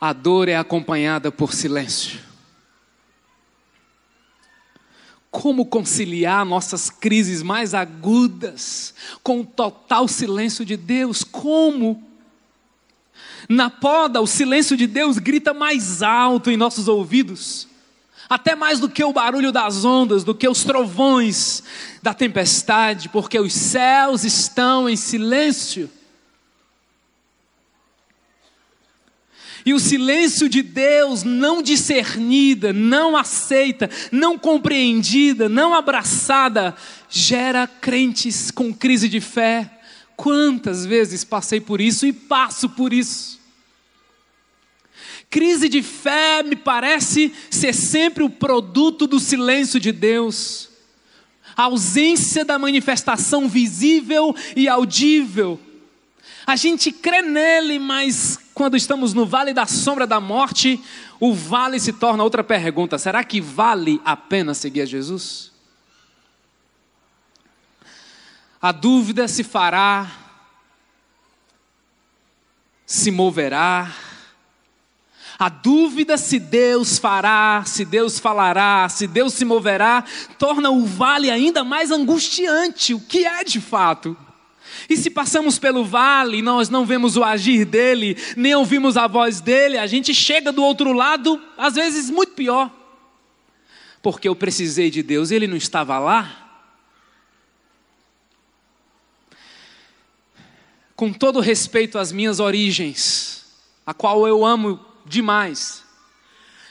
[0.00, 2.20] A dor é acompanhada por silêncio.
[5.34, 11.24] Como conciliar nossas crises mais agudas com o total silêncio de Deus?
[11.24, 12.00] Como?
[13.48, 17.66] Na poda, o silêncio de Deus grita mais alto em nossos ouvidos,
[18.30, 21.64] até mais do que o barulho das ondas, do que os trovões
[22.00, 25.90] da tempestade, porque os céus estão em silêncio.
[29.66, 36.76] E o silêncio de Deus, não discernida, não aceita, não compreendida, não abraçada,
[37.08, 39.70] gera crentes com crise de fé.
[40.16, 43.40] Quantas vezes passei por isso e passo por isso?
[45.30, 50.68] Crise de fé me parece ser sempre o produto do silêncio de Deus,
[51.56, 55.58] a ausência da manifestação visível e audível.
[56.46, 60.80] A gente crê nele, mas quando estamos no vale da sombra da morte,
[61.18, 65.52] o vale se torna outra pergunta: será que vale a pena seguir a Jesus?
[68.62, 70.10] A dúvida se fará,
[72.86, 73.92] se moverá.
[75.36, 80.04] A dúvida se Deus fará, se Deus falará, se Deus se moverá,
[80.38, 82.94] torna o vale ainda mais angustiante.
[82.94, 84.16] O que é de fato?
[84.88, 89.06] E se passamos pelo vale e nós não vemos o agir dele, nem ouvimos a
[89.06, 92.70] voz dele, a gente chega do outro lado, às vezes muito pior.
[94.02, 96.40] Porque eu precisei de Deus, ele não estava lá.
[100.96, 103.46] Com todo respeito às minhas origens,
[103.86, 105.83] a qual eu amo demais,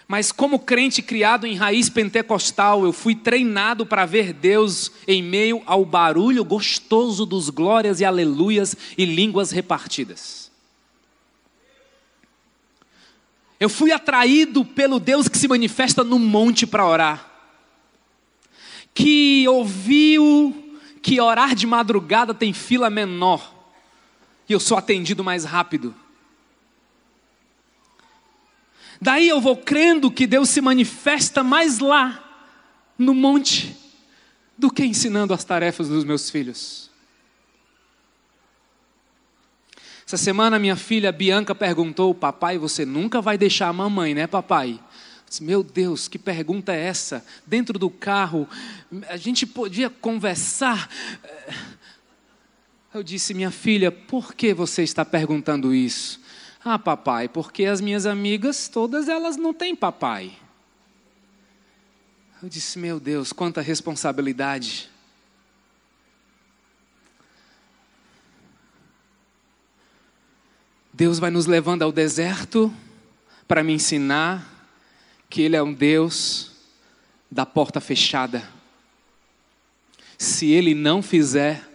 [0.08, 5.62] mas como crente criado em raiz pentecostal, eu fui treinado para ver Deus em meio
[5.66, 10.52] ao barulho gostoso dos glórias e aleluias e línguas repartidas.
[13.60, 17.32] Eu fui atraído pelo Deus que se manifesta no monte para orar.
[18.94, 23.54] Que ouviu que orar de madrugada tem fila menor.
[24.50, 25.96] E eu sou atendido mais rápido.
[29.04, 32.24] Daí eu vou crendo que Deus se manifesta mais lá,
[32.98, 33.76] no monte,
[34.58, 36.90] do que ensinando as tarefas dos meus filhos.
[40.08, 44.80] Essa semana minha filha Bianca perguntou: Papai, você nunca vai deixar a mamãe, né, papai?
[45.42, 47.26] Meu Deus, que pergunta é essa?
[47.46, 48.48] Dentro do carro,
[49.10, 50.90] a gente podia conversar.
[52.94, 56.23] Eu disse, minha filha, por que você está perguntando isso?
[56.66, 60.32] Ah, papai, porque as minhas amigas, todas elas não têm papai.
[62.42, 64.90] Eu disse, meu Deus, quanta responsabilidade.
[70.94, 72.74] Deus vai nos levando ao deserto
[73.48, 74.48] para me ensinar
[75.30, 76.52] que Ele é um Deus
[77.30, 78.48] da porta fechada.
[80.18, 81.68] Se Ele não fizer,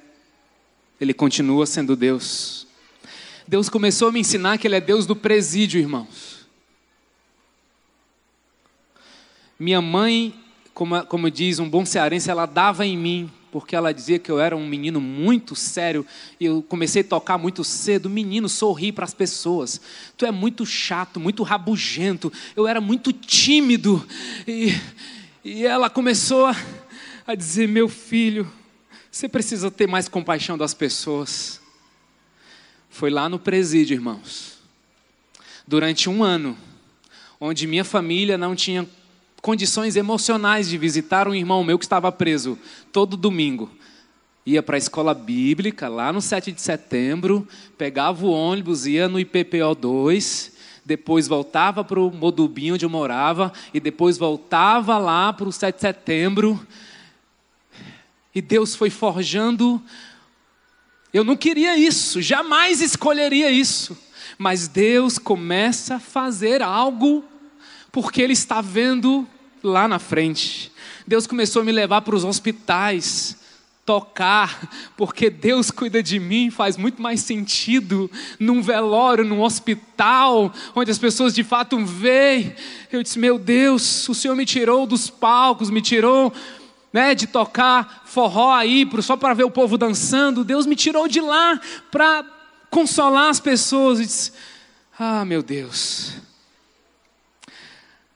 [1.01, 2.58] Ele continua sendo Deus.
[3.49, 6.47] Deus começou a me ensinar que Ele é Deus do presídio, irmãos.
[9.59, 10.35] Minha mãe,
[10.75, 14.39] como, como diz um bom cearense, ela dava em mim, porque ela dizia que eu
[14.39, 16.05] era um menino muito sério,
[16.39, 18.11] e eu comecei a tocar muito cedo.
[18.11, 19.81] Menino, sorri para as pessoas.
[20.15, 22.31] Tu é muito chato, muito rabugento.
[22.55, 24.07] Eu era muito tímido.
[24.47, 24.75] E,
[25.43, 26.57] e ela começou a,
[27.27, 28.47] a dizer: Meu filho,
[29.11, 31.67] você precisa ter mais compaixão das pessoas.
[32.89, 34.59] Foi lá no presídio, irmãos.
[35.66, 36.57] Durante um ano,
[37.41, 38.89] onde minha família não tinha
[39.41, 42.59] condições emocionais de visitar um irmão meu que estava preso
[42.93, 43.70] todo domingo.
[44.45, 49.20] Ia para a escola bíblica, lá no 7 de setembro, pegava o ônibus, ia no
[49.20, 50.53] IPPO 2,
[50.84, 55.74] depois voltava para o Modubinho onde eu morava, e depois voltava lá para o 7
[55.74, 56.66] de setembro.
[58.34, 59.82] E Deus foi forjando
[61.13, 63.97] eu não queria isso, jamais escolheria isso.
[64.37, 67.25] Mas Deus começa a fazer algo
[67.91, 69.27] porque Ele está vendo
[69.63, 70.71] lá na frente.
[71.07, 73.37] Deus começou a me levar para os hospitais,
[73.89, 80.91] tocar, porque Deus cuida de mim, faz muito mais sentido num velório, num hospital, onde
[80.91, 82.55] as pessoas de fato veem.
[82.93, 86.31] Eu disse: Meu Deus, o Senhor me tirou dos palcos, me tirou
[86.99, 90.43] né, de tocar forró aí só para ver o povo dançando.
[90.43, 91.61] Deus me tirou de lá
[91.93, 92.25] para
[92.69, 94.01] consolar as pessoas.
[94.01, 94.33] E disse,
[94.99, 96.15] ah, meu Deus.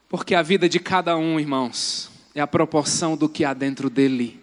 [0.09, 4.43] Porque a vida de cada um, irmãos, é a proporção do que há dentro dele.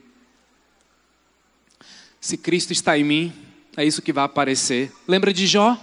[2.22, 3.34] Se Cristo está em mim,
[3.76, 4.90] é isso que vai aparecer.
[5.06, 5.78] Lembra de Jó?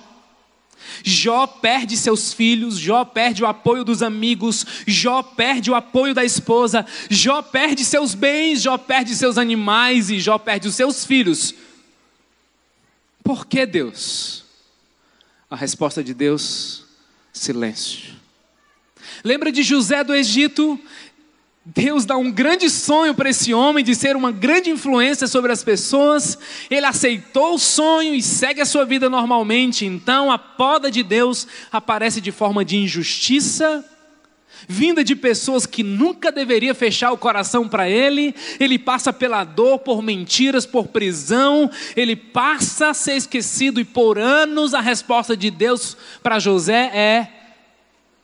[1.05, 6.25] Jó perde seus filhos, Jó perde o apoio dos amigos, Jó perde o apoio da
[6.25, 11.55] esposa, Jó perde seus bens, Jó perde seus animais e Jó perde os seus filhos.
[13.23, 14.45] Por que Deus?
[15.51, 16.85] A resposta de Deus:
[17.33, 18.15] silêncio.
[19.25, 20.79] Lembra de José do Egito?
[21.69, 25.65] Deus dá um grande sonho para esse homem de ser uma grande influência sobre as
[25.65, 26.39] pessoas.
[26.71, 29.85] Ele aceitou o sonho e segue a sua vida normalmente.
[29.85, 33.85] Então a poda de Deus aparece de forma de injustiça,
[34.69, 38.33] vinda de pessoas que nunca deveria fechar o coração para ele.
[38.61, 41.69] Ele passa pela dor, por mentiras, por prisão.
[41.97, 47.29] Ele passa a ser esquecido e por anos a resposta de Deus para José é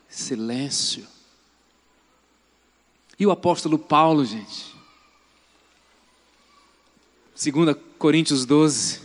[0.09, 1.11] silêncio.
[3.22, 4.74] E o apóstolo Paulo, gente?
[7.40, 8.98] 2 Coríntios 12,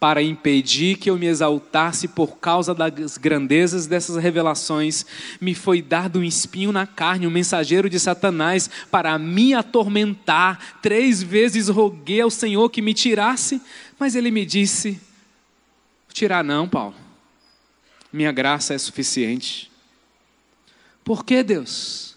[0.00, 5.06] para impedir que eu me exaltasse por causa das grandezas dessas revelações,
[5.40, 10.80] me foi dado um espinho na carne, um mensageiro de Satanás, para me atormentar.
[10.82, 13.62] Três vezes roguei ao Senhor que me tirasse,
[14.00, 15.00] mas ele me disse:
[16.12, 16.96] Tirar não, Paulo.
[18.12, 19.70] Minha graça é suficiente.
[21.04, 22.09] Por que, Deus?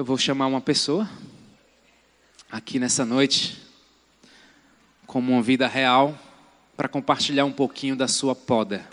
[0.00, 1.06] Eu vou chamar uma pessoa
[2.50, 3.60] aqui nessa noite
[5.06, 6.18] como uma vida real
[6.74, 8.88] para compartilhar um pouquinho da sua poda.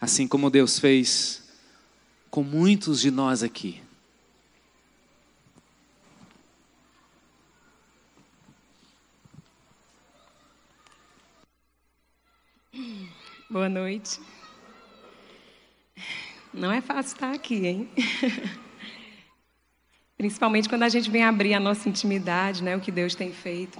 [0.00, 1.42] Assim como Deus fez
[2.30, 3.82] com muitos de nós aqui.
[13.50, 14.20] Boa noite.
[16.54, 17.90] Não é fácil estar aqui, hein?
[20.18, 23.78] Principalmente quando a gente vem abrir a nossa intimidade, né, o que Deus tem feito.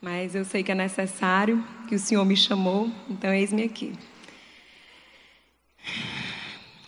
[0.00, 3.92] Mas eu sei que é necessário, que o Senhor me chamou, então eis-me aqui.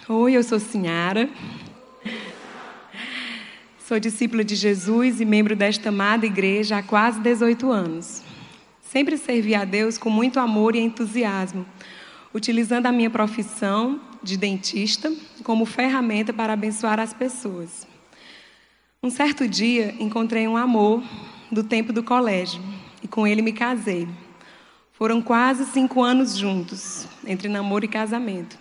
[0.09, 1.29] Oi, eu sou Sinhara.
[3.85, 8.23] Sou discípula de Jesus e membro desta amada igreja há quase 18 anos.
[8.81, 11.67] Sempre servi a Deus com muito amor e entusiasmo,
[12.33, 17.91] utilizando a minha profissão de dentista como ferramenta para abençoar as pessoas.
[19.05, 21.03] Um certo dia encontrei um amor
[21.51, 22.63] do tempo do colégio
[23.03, 24.07] e com ele me casei.
[24.93, 28.57] Foram quase cinco anos juntos, entre namoro e casamento.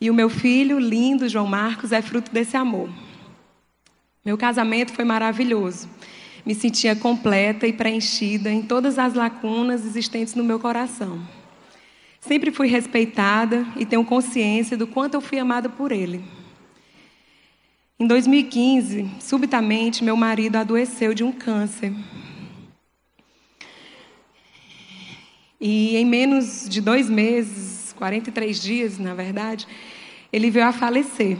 [0.00, 2.90] E o meu filho, lindo, João Marcos, é fruto desse amor.
[4.24, 5.88] Meu casamento foi maravilhoso.
[6.44, 11.20] Me sentia completa e preenchida em todas as lacunas existentes no meu coração.
[12.18, 16.39] Sempre fui respeitada e tenho consciência do quanto eu fui amada por ele.
[18.00, 21.92] Em 2015, subitamente, meu marido adoeceu de um câncer.
[25.60, 29.68] E em menos de dois meses, 43 dias, na verdade,
[30.32, 31.36] ele veio a falecer.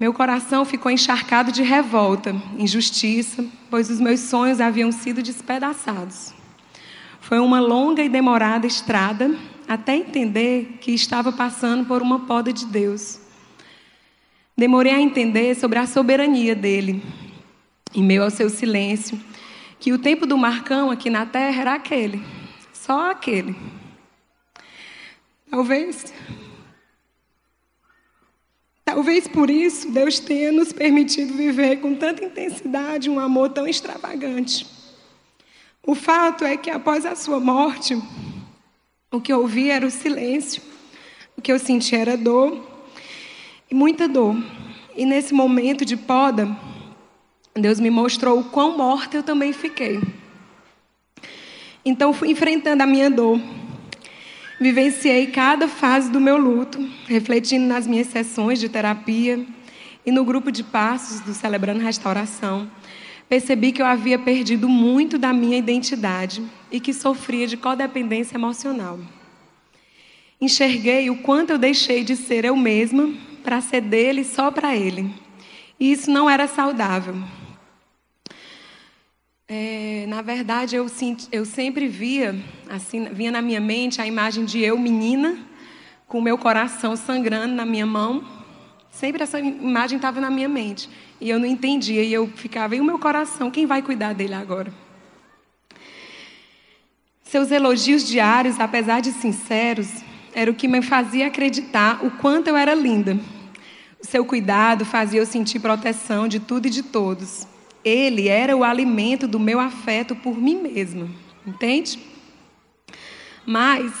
[0.00, 6.32] Meu coração ficou encharcado de revolta, injustiça, pois os meus sonhos haviam sido despedaçados.
[7.20, 9.38] Foi uma longa e demorada estrada
[9.68, 13.25] até entender que estava passando por uma poda de Deus.
[14.58, 17.02] Demorei a entender sobre a soberania dele,
[17.94, 19.20] em meio ao seu silêncio,
[19.78, 22.24] que o tempo do Marcão aqui na terra era aquele,
[22.72, 23.54] só aquele.
[25.50, 26.10] Talvez.
[28.82, 34.66] Talvez por isso Deus tenha nos permitido viver com tanta intensidade um amor tão extravagante.
[35.86, 38.00] O fato é que após a sua morte,
[39.10, 40.62] o que eu ouvi era o silêncio,
[41.36, 42.75] o que eu senti era dor,
[43.70, 44.36] e muita dor.
[44.96, 46.56] E nesse momento de poda,
[47.54, 50.00] Deus me mostrou o quão morta eu também fiquei.
[51.84, 53.40] Então fui enfrentando a minha dor.
[54.60, 59.44] Vivenciei cada fase do meu luto, refletindo nas minhas sessões de terapia
[60.04, 62.70] e no grupo de passos do Celebrando Restauração
[63.28, 68.98] percebi que eu havia perdido muito da minha identidade e que sofria de codependência emocional.
[70.40, 73.12] Enxerguei o quanto eu deixei de ser eu mesma
[73.46, 75.14] para ser dele só para ele.
[75.78, 77.14] E isso não era saudável.
[79.46, 80.90] É, na verdade, eu,
[81.30, 82.34] eu sempre via,
[82.68, 85.38] assim, vinha na minha mente a imagem de eu, menina,
[86.08, 88.24] com o meu coração sangrando na minha mão.
[88.90, 90.90] Sempre essa imagem estava na minha mente.
[91.20, 94.34] E eu não entendia, e eu ficava, e o meu coração, quem vai cuidar dele
[94.34, 94.74] agora?
[97.22, 100.02] Seus elogios diários, apesar de sinceros,
[100.34, 103.16] era o que me fazia acreditar o quanto eu era linda.
[104.02, 107.46] O seu cuidado fazia eu sentir proteção de tudo e de todos.
[107.84, 111.08] Ele era o alimento do meu afeto por mim mesma,
[111.46, 111.98] entende?
[113.44, 113.92] Mas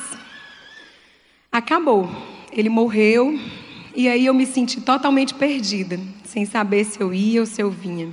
[1.50, 2.10] acabou.
[2.52, 3.38] Ele morreu
[3.94, 7.70] e aí eu me senti totalmente perdida sem saber se eu ia ou se eu
[7.70, 8.08] vinha.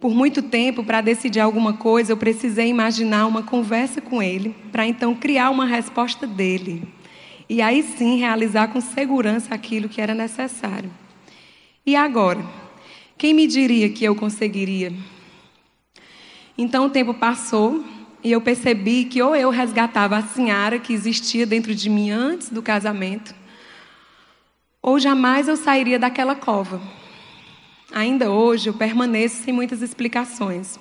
[0.00, 4.86] Por muito tempo, para decidir alguma coisa, eu precisei imaginar uma conversa com ele, para
[4.86, 6.86] então criar uma resposta dele.
[7.48, 10.90] E aí sim realizar com segurança aquilo que era necessário.
[11.86, 12.44] E agora?
[13.16, 14.92] Quem me diria que eu conseguiria?
[16.56, 17.84] Então o tempo passou
[18.22, 22.50] e eu percebi que ou eu resgatava a senhora que existia dentro de mim antes
[22.50, 23.34] do casamento,
[24.82, 26.80] ou jamais eu sairia daquela cova.
[27.92, 30.78] Ainda hoje eu permaneço sem muitas explicações,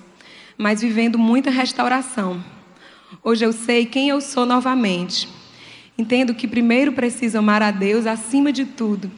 [0.58, 2.44] mas vivendo muita restauração.
[3.24, 5.37] Hoje eu sei quem eu sou novamente.
[5.98, 9.12] Entendo que primeiro preciso amar a Deus acima de tudo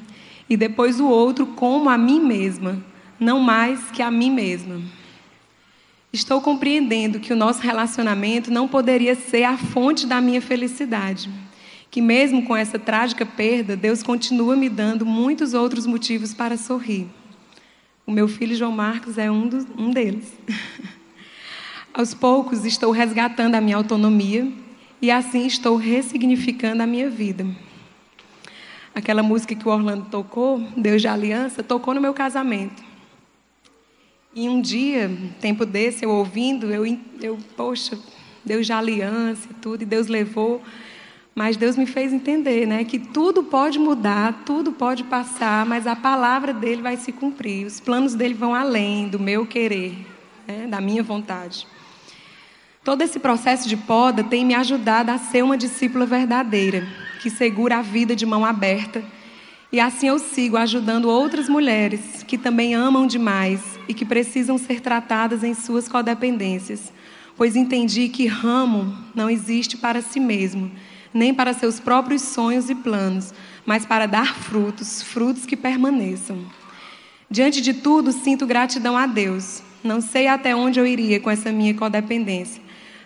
[0.50, 2.82] e depois o outro como a mim mesma,
[3.20, 4.82] não mais que a mim mesma.
[6.12, 11.30] Estou compreendendo que o nosso relacionamento não poderia ser a fonte da minha felicidade.
[11.92, 17.08] Que mesmo com essa trágica perda, Deus continua me dando muitos outros motivos para sorrir.
[18.08, 20.34] O meu filho João Marcos é um, dos, um deles.
[21.94, 24.52] Aos poucos estou resgatando a minha autonomia
[25.02, 27.46] e assim estou ressignificando a minha vida.
[28.94, 32.84] Aquela música que o Orlando tocou, Deus de Aliança, tocou no meu casamento.
[34.34, 36.86] E um dia, tempo desse, eu ouvindo, eu,
[37.22, 37.98] eu poxa,
[38.46, 40.62] Deus já aliança e tudo, e Deus levou.
[41.34, 45.96] Mas Deus me fez entender, né, que tudo pode mudar, tudo pode passar, mas a
[45.96, 47.66] palavra dele vai se cumprir.
[47.66, 49.96] Os planos dele vão além do meu querer,
[50.48, 51.66] né, da minha vontade.
[52.84, 56.88] Todo esse processo de poda tem me ajudado a ser uma discípula verdadeira,
[57.22, 59.04] que segura a vida de mão aberta.
[59.72, 64.80] E assim eu sigo ajudando outras mulheres que também amam demais e que precisam ser
[64.80, 66.92] tratadas em suas codependências,
[67.36, 70.72] pois entendi que ramo não existe para si mesmo,
[71.14, 73.34] nem para seus próprios sonhos e planos,
[73.66, 76.46] mas para dar frutos, frutos que permaneçam.
[77.30, 79.62] Diante de tudo, sinto gratidão a Deus.
[79.84, 82.62] Não sei até onde eu iria com essa minha codependência,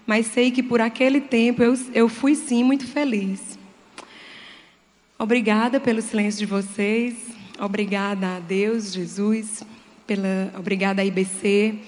[0.05, 3.57] mas sei que por aquele tempo eu, eu fui sim muito feliz.
[5.17, 7.15] Obrigada pelo silêncio de vocês,
[7.59, 9.63] obrigada a Deus, Jesus,
[10.05, 11.79] pela, obrigada a IBC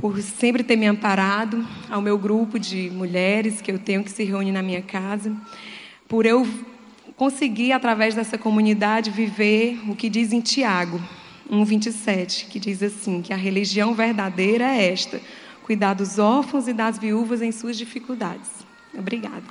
[0.00, 4.24] por sempre ter me amparado, ao meu grupo de mulheres que eu tenho que se
[4.24, 5.36] reúne na minha casa,
[6.08, 6.48] por eu
[7.16, 10.98] conseguir, através dessa comunidade, viver o que diz em Tiago
[11.52, 15.20] 1,27, que diz assim: que a religião verdadeira é esta,
[15.62, 18.48] cuidar dos órfãos e das viúvas em suas dificuldades.
[18.92, 19.42] Obrigada.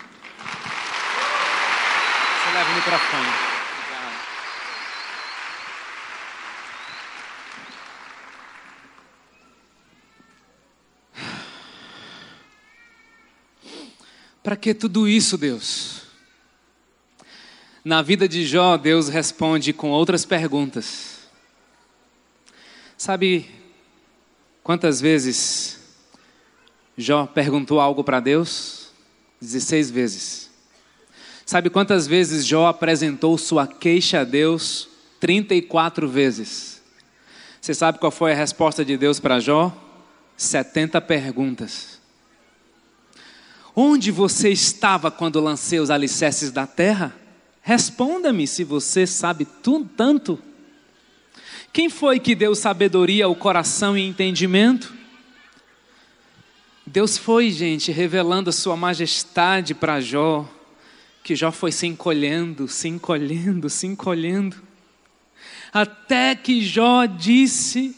[2.43, 3.49] Você leva o microfone.
[14.43, 16.01] Para que tudo isso, Deus?
[17.86, 21.20] Na vida de Jó, Deus responde com outras perguntas.
[22.97, 23.49] Sabe
[24.64, 25.78] quantas vezes
[27.02, 28.89] Jó perguntou algo para Deus?
[29.39, 30.50] 16 vezes.
[31.45, 34.89] Sabe quantas vezes Jó apresentou sua queixa a Deus?
[35.18, 36.82] 34 vezes.
[37.62, 39.74] Você sabe qual foi a resposta de Deus para Jó?
[40.36, 42.00] 70 perguntas.
[43.74, 47.16] Onde você estava quando lancei os alicerces da terra?
[47.62, 50.38] Responda-me se você sabe tudo tanto.
[51.72, 54.99] Quem foi que deu sabedoria ao coração e entendimento?
[56.91, 60.43] Deus foi, gente, revelando a sua majestade para Jó,
[61.23, 64.57] que Jó foi se encolhendo, se encolhendo, se encolhendo,
[65.71, 67.95] até que Jó disse,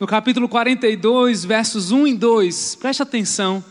[0.00, 3.64] no capítulo 42, versos 1 e 2, preste atenção.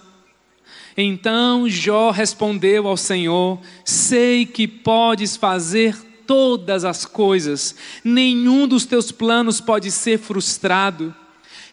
[0.96, 9.12] Então Jó respondeu ao Senhor: Sei que podes fazer todas as coisas, nenhum dos teus
[9.12, 11.14] planos pode ser frustrado.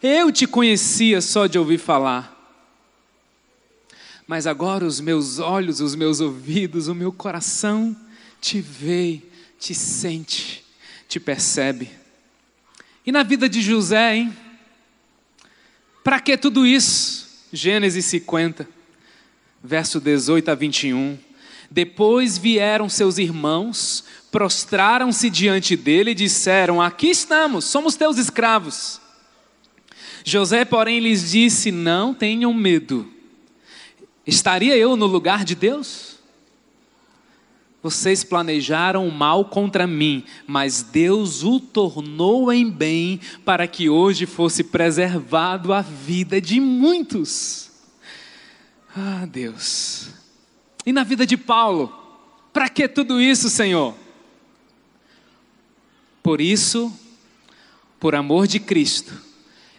[0.03, 2.38] Eu te conhecia só de ouvir falar.
[4.29, 7.97] Mas agora os meus olhos, os meus ouvidos, o meu coração
[8.41, 9.21] te vê,
[9.59, 10.65] te sente,
[11.09, 11.91] te percebe.
[13.05, 14.37] E na vida de José, hein?
[16.05, 17.27] Para que tudo isso?
[17.53, 18.79] Gênesis 50
[19.63, 21.19] verso 18 a 21.
[21.71, 29.01] Depois vieram seus irmãos, prostraram-se diante dele e disseram: Aqui estamos, somos teus escravos.
[30.25, 33.13] José, porém, lhes disse: Não tenham medo.
[34.29, 36.19] Estaria eu no lugar de Deus?
[37.83, 44.27] Vocês planejaram o mal contra mim, mas Deus o tornou em bem para que hoje
[44.27, 47.71] fosse preservado a vida de muitos.
[48.95, 50.11] Ah, Deus.
[50.85, 51.91] E na vida de Paulo?
[52.53, 53.95] Para que tudo isso, Senhor?
[56.23, 56.93] Por isso,
[57.99, 59.28] por amor de Cristo,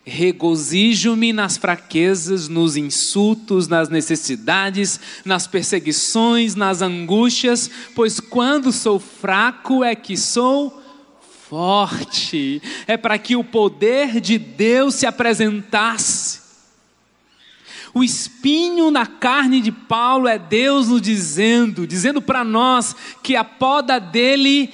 [0.10, 9.84] regozijo-me nas fraquezas, nos insultos, nas necessidades, nas perseguições, nas angústias, pois quando sou fraco
[9.84, 10.82] é que sou
[11.48, 12.62] forte.
[12.88, 16.40] É para que o poder de Deus se apresentasse
[17.94, 23.44] o espinho na carne de Paulo é Deus nos dizendo, dizendo para nós que a
[23.44, 24.70] poda dele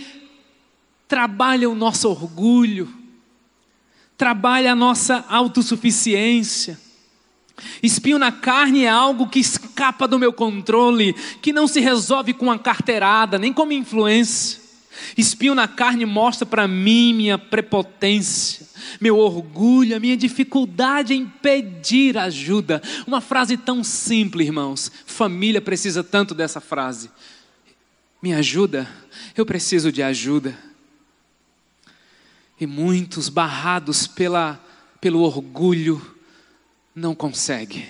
[1.07, 2.91] trabalha o nosso orgulho,
[4.17, 6.79] trabalha a nossa autossuficiência.
[7.81, 12.45] Espinho na carne é algo que escapa do meu controle, que não se resolve com
[12.45, 14.65] uma carteirada, nem com uma influência.
[15.17, 18.65] Espinho na carne mostra para mim minha prepotência,
[18.99, 22.81] meu orgulho, a minha dificuldade em pedir ajuda.
[23.05, 24.91] Uma frase tão simples, irmãos.
[25.05, 27.09] Família precisa tanto dessa frase.
[28.21, 28.89] Me ajuda?
[29.35, 30.57] Eu preciso de ajuda.
[32.59, 34.63] E muitos barrados pela,
[35.01, 36.15] pelo orgulho
[36.95, 37.87] não conseguem.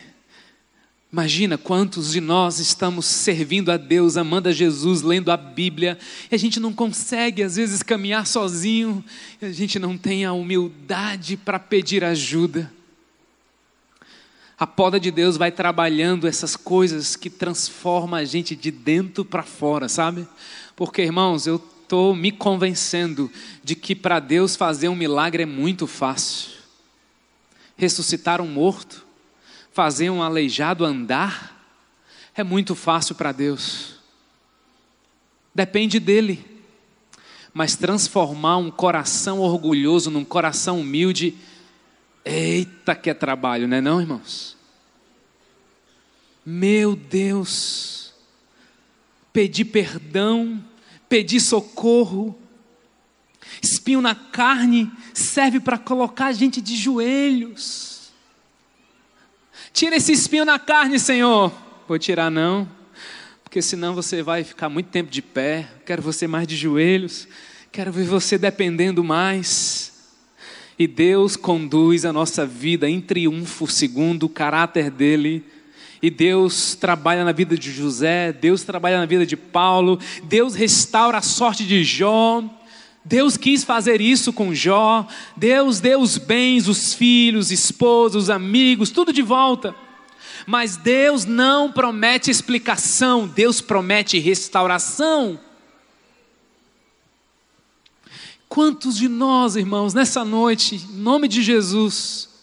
[1.16, 5.98] Imagina quantos de nós estamos servindo a Deus, amando a Jesus, lendo a Bíblia,
[6.30, 9.02] e a gente não consegue, às vezes, caminhar sozinho,
[9.42, 12.70] a gente não tem a humildade para pedir ajuda.
[14.60, 19.44] A poda de Deus vai trabalhando essas coisas que transforma a gente de dentro para
[19.44, 20.28] fora, sabe?
[20.76, 23.32] Porque, irmãos, eu estou me convencendo
[23.64, 26.52] de que para Deus fazer um milagre é muito fácil.
[27.78, 29.06] Ressuscitar um morto,
[29.72, 31.56] fazer um aleijado andar,
[32.36, 33.96] é muito fácil para Deus.
[35.54, 36.44] Depende dele.
[37.54, 41.36] Mas transformar um coração orgulhoso num coração humilde,
[42.26, 44.58] Eita, que é trabalho, não é não, irmãos?
[46.44, 48.14] Meu Deus,
[49.32, 50.64] pedir perdão,
[51.16, 52.38] pedir socorro,
[53.62, 58.12] espinho na carne serve para colocar a gente de joelhos.
[59.72, 61.54] Tira esse espinho na carne, Senhor.
[61.88, 62.70] Vou tirar não,
[63.46, 65.70] porque senão você vai ficar muito tempo de pé.
[65.86, 67.30] Quero você mais de joelhos.
[67.72, 69.94] Quero ver você dependendo mais.
[70.78, 75.46] E Deus conduz a nossa vida em triunfo, segundo o caráter dele.
[76.06, 81.18] E Deus trabalha na vida de José, Deus trabalha na vida de Paulo, Deus restaura
[81.18, 82.44] a sorte de Jó.
[83.04, 85.08] Deus quis fazer isso com Jó.
[85.36, 89.74] Deus deu os bens, os filhos, esposos, amigos, tudo de volta.
[90.46, 95.40] Mas Deus não promete explicação, Deus promete restauração.
[98.48, 102.35] Quantos de nós, irmãos, nessa noite, em nome de Jesus,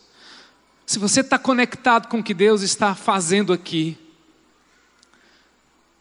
[0.87, 3.97] se você está conectado com o que Deus está fazendo aqui,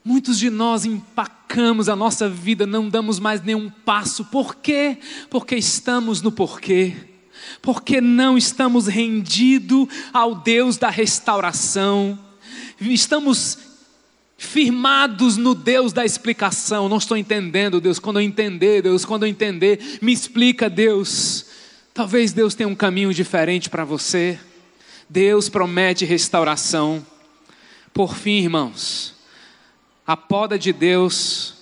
[0.03, 4.97] muitos de nós empacamos a nossa vida, não damos mais nenhum passo, por quê?
[5.29, 6.95] Porque estamos no porquê,
[7.61, 12.17] porque não estamos rendidos ao Deus da restauração,
[12.79, 13.71] estamos
[14.41, 16.89] firmados no Deus da explicação.
[16.89, 17.99] Não estou entendendo, Deus.
[17.99, 21.45] Quando eu entender, Deus, quando eu entender, me explica, Deus.
[21.93, 24.39] Talvez Deus tenha um caminho diferente para você.
[25.11, 27.05] Deus promete restauração.
[27.93, 29.13] Por fim, irmãos,
[30.07, 31.53] a poda de Deus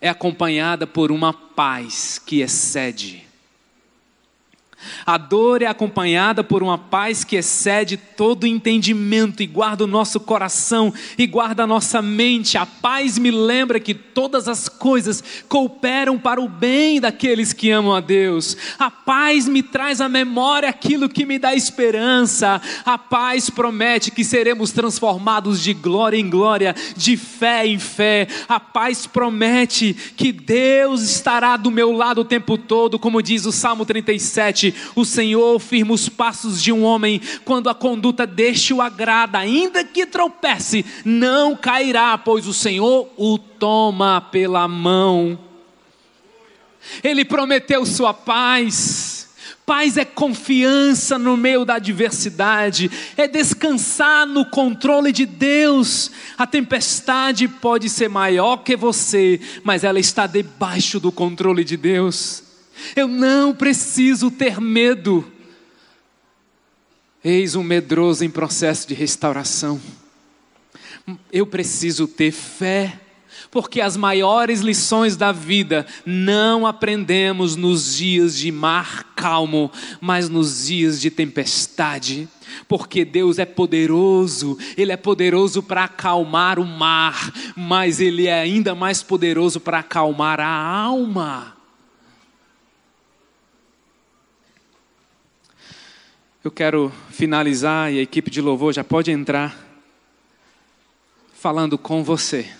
[0.00, 3.23] é acompanhada por uma paz que excede
[5.06, 10.20] a dor é acompanhada por uma paz que excede todo entendimento e guarda o nosso
[10.20, 12.56] coração e guarda a nossa mente.
[12.56, 17.94] A paz me lembra que todas as coisas cooperam para o bem daqueles que amam
[17.94, 18.56] a Deus.
[18.78, 22.60] A paz me traz à memória aquilo que me dá esperança.
[22.84, 28.26] A paz promete que seremos transformados de glória em glória, de fé em fé.
[28.48, 33.52] A paz promete que Deus estará do meu lado o tempo todo, como diz o
[33.52, 38.80] Salmo 37 o Senhor firma os passos de um homem quando a conduta deste o
[38.80, 45.38] agrada, ainda que tropece, não cairá, pois o Senhor o toma pela mão.
[47.02, 49.14] Ele prometeu sua paz.
[49.66, 56.10] Paz é confiança no meio da adversidade, é descansar no controle de Deus.
[56.36, 62.43] A tempestade pode ser maior que você, mas ela está debaixo do controle de Deus.
[62.94, 65.30] Eu não preciso ter medo.
[67.24, 69.80] Eis um medroso em processo de restauração.
[71.32, 73.00] Eu preciso ter fé,
[73.50, 79.70] porque as maiores lições da vida não aprendemos nos dias de mar calmo,
[80.00, 82.28] mas nos dias de tempestade.
[82.68, 88.74] Porque Deus é poderoso, Ele é poderoso para acalmar o mar, mas Ele é ainda
[88.74, 91.53] mais poderoso para acalmar a alma.
[96.44, 99.58] Eu quero finalizar e a equipe de louvor já pode entrar
[101.32, 102.54] falando com você.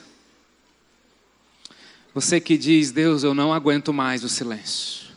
[2.14, 5.14] Você que diz, Deus, eu não aguento mais o silêncio.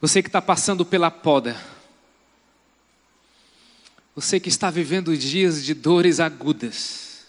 [0.00, 1.56] Você que está passando pela poda.
[4.16, 7.24] Você que está vivendo dias de dores agudas.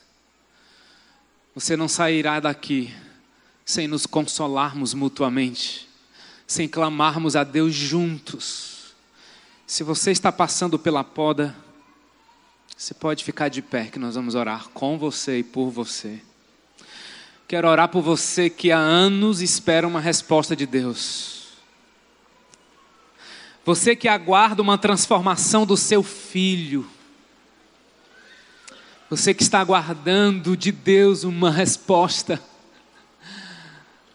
[1.53, 2.91] Você não sairá daqui
[3.63, 5.86] sem nos consolarmos mutuamente
[6.47, 8.93] sem clamarmos a Deus juntos.
[9.65, 11.55] Se você está passando pela poda,
[12.77, 16.21] você pode ficar de pé, que nós vamos orar com você e por você.
[17.47, 21.35] Quero orar por você que há anos espera uma resposta de Deus.
[23.63, 26.87] Você que aguarda uma transformação do seu filho.
[29.09, 32.41] Você que está aguardando de Deus uma resposta.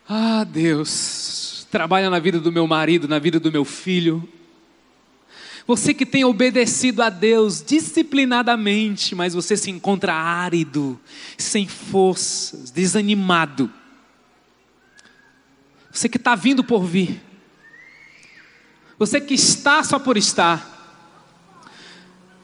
[0.08, 4.28] Ah, Deus, trabalha na vida do meu marido, na vida do meu filho.
[5.66, 10.98] Você que tem obedecido a Deus disciplinadamente, mas você se encontra árido,
[11.38, 13.70] sem forças, desanimado.
[15.92, 17.20] Você que está vindo por vir.
[18.98, 20.79] Você que está só por estar.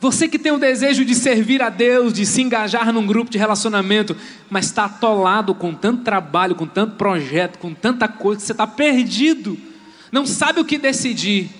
[0.06, 3.38] Você que tem o desejo de servir a Deus, de se engajar num grupo de
[3.38, 4.16] relacionamento,
[4.48, 8.68] mas está atolado com tanto trabalho, com tanto projeto, com tanta coisa, que você está
[8.68, 9.58] perdido,
[10.12, 11.50] não sabe o que decidir.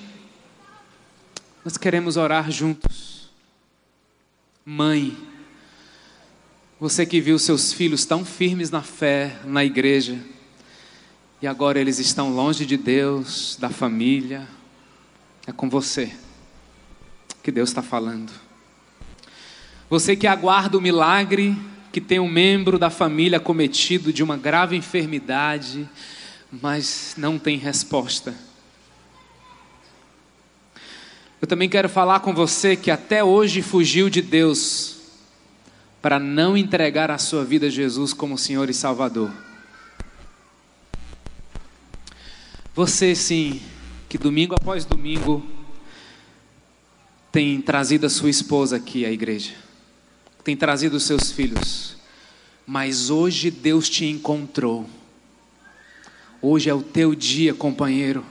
[1.65, 3.29] Nós queremos orar juntos.
[4.65, 5.17] Mãe,
[6.79, 10.21] você que viu seus filhos tão firmes na fé, na igreja,
[11.43, 14.47] e agora eles estão longe de Deus, da família,
[15.49, 16.13] é com você
[17.47, 18.33] que Deus está falando.
[19.89, 21.57] Você que aguarda o milagre,
[21.93, 25.89] que tem um membro da família cometido de uma grave enfermidade,
[26.51, 28.35] mas não tem resposta.
[31.41, 34.97] Eu também quero falar com você que até hoje fugiu de Deus
[36.03, 39.31] para não entregar a sua vida a Jesus como Senhor e Salvador.
[42.75, 43.63] Você sim,
[44.09, 45.56] que domingo após domingo
[47.37, 49.53] tem trazido a sua esposa aqui à igreja,
[50.43, 51.95] tem trazido os seus filhos,
[52.67, 54.89] mas hoje Deus te encontrou.
[56.41, 58.25] Hoje é o teu dia, companheiro.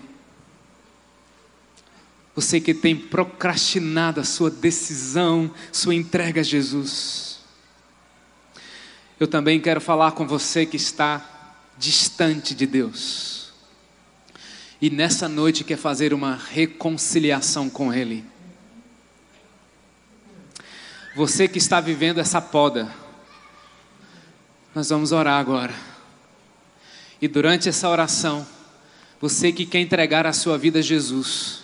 [2.34, 7.42] Você que tem procrastinado a sua decisão, sua entrega a Jesus.
[9.20, 13.54] Eu também quero falar com você que está distante de Deus.
[14.82, 18.34] E nessa noite quer fazer uma reconciliação com Ele.
[21.16, 22.94] Você que está vivendo essa poda,
[24.76, 25.74] nós vamos orar agora.
[27.22, 28.46] E durante essa oração,
[29.22, 31.60] você que quer entregar a sua vida a Jesus,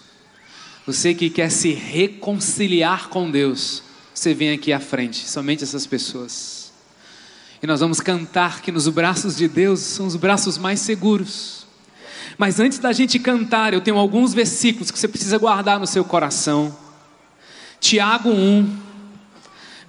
[0.88, 3.84] você que quer se reconciliar com Deus,
[4.14, 6.72] você vem aqui à frente, somente essas pessoas.
[7.62, 11.68] E nós vamos cantar que nos braços de Deus são os braços mais seguros.
[12.38, 16.06] Mas antes da gente cantar, eu tenho alguns versículos que você precisa guardar no seu
[16.06, 16.74] coração.
[17.82, 18.91] Tiago 1,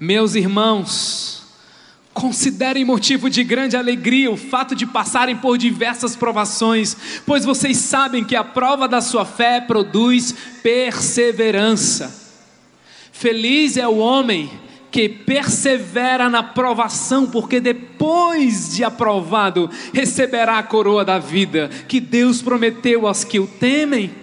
[0.03, 1.45] meus irmãos,
[2.13, 8.25] considerem motivo de grande alegria o fato de passarem por diversas provações, pois vocês sabem
[8.25, 12.21] que a prova da sua fé produz perseverança.
[13.13, 14.51] Feliz é o homem
[14.91, 22.43] que persevera na provação, porque depois de aprovado receberá a coroa da vida que Deus
[22.43, 24.22] prometeu aos que o temem.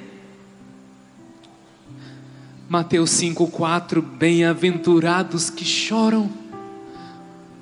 [2.70, 6.30] Mateus 5,4: Bem-aventurados que choram,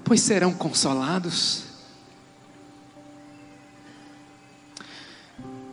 [0.03, 1.63] pois serão consolados.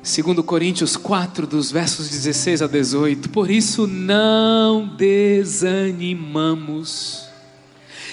[0.05, 7.34] Segundo Coríntios 4, dos versos 16 a 18, por isso não desanimamos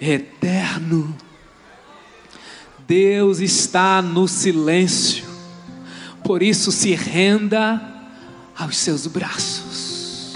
[0.00, 1.14] eterno.
[2.86, 5.24] Deus está no silêncio,
[6.24, 7.80] por isso se renda
[8.58, 10.32] aos seus braços.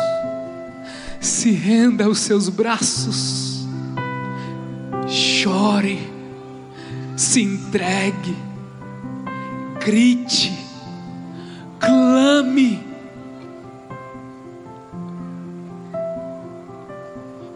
[1.20, 3.66] Se renda aos seus braços,
[5.08, 5.98] chore,
[7.16, 8.36] se entregue,
[9.84, 10.52] grite,
[11.80, 12.86] clame.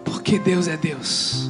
[0.05, 1.48] Porque Deus é Deus.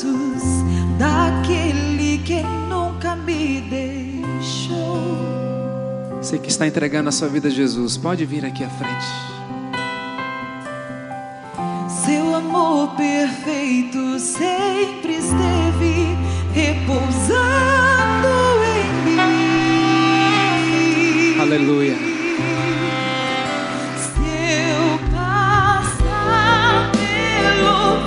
[0.00, 0.64] Braços
[0.98, 5.00] daquele que nunca me deixou.
[6.16, 9.06] Você que está entregando a sua vida a Jesus, pode vir aqui à frente.
[11.88, 16.16] Seu amor perfeito sempre esteve
[16.52, 18.28] repousando
[18.66, 18.92] em
[21.34, 21.40] mim.
[21.40, 22.09] Aleluia.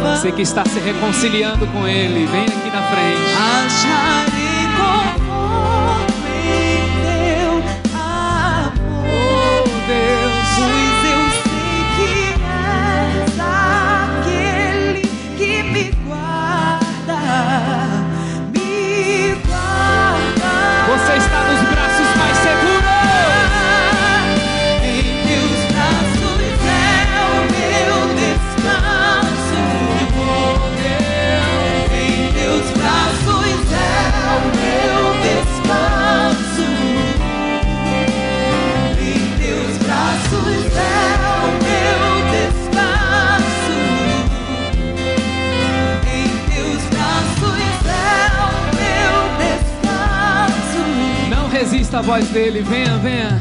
[0.03, 3.33] Você que está se reconciliando com Ele, vem aqui na frente.
[9.35, 10.22] Oh Deus.
[52.13, 52.61] Voz dele.
[52.61, 53.32] Venha, venha.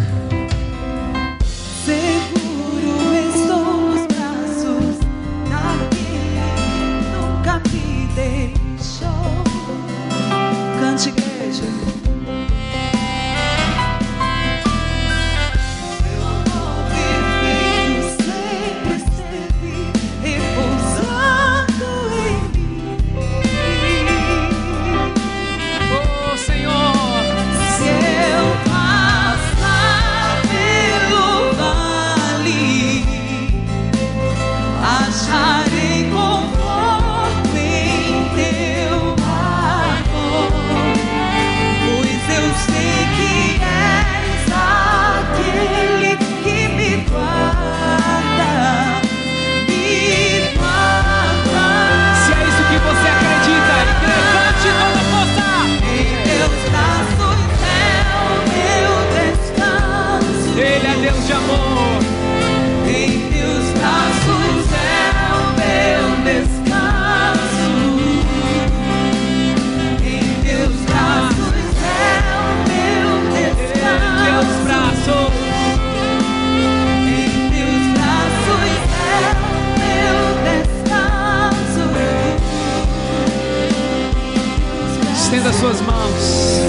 [85.32, 86.60] Estenda suas mãos.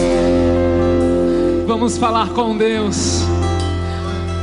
[1.67, 3.19] Vamos falar com Deus.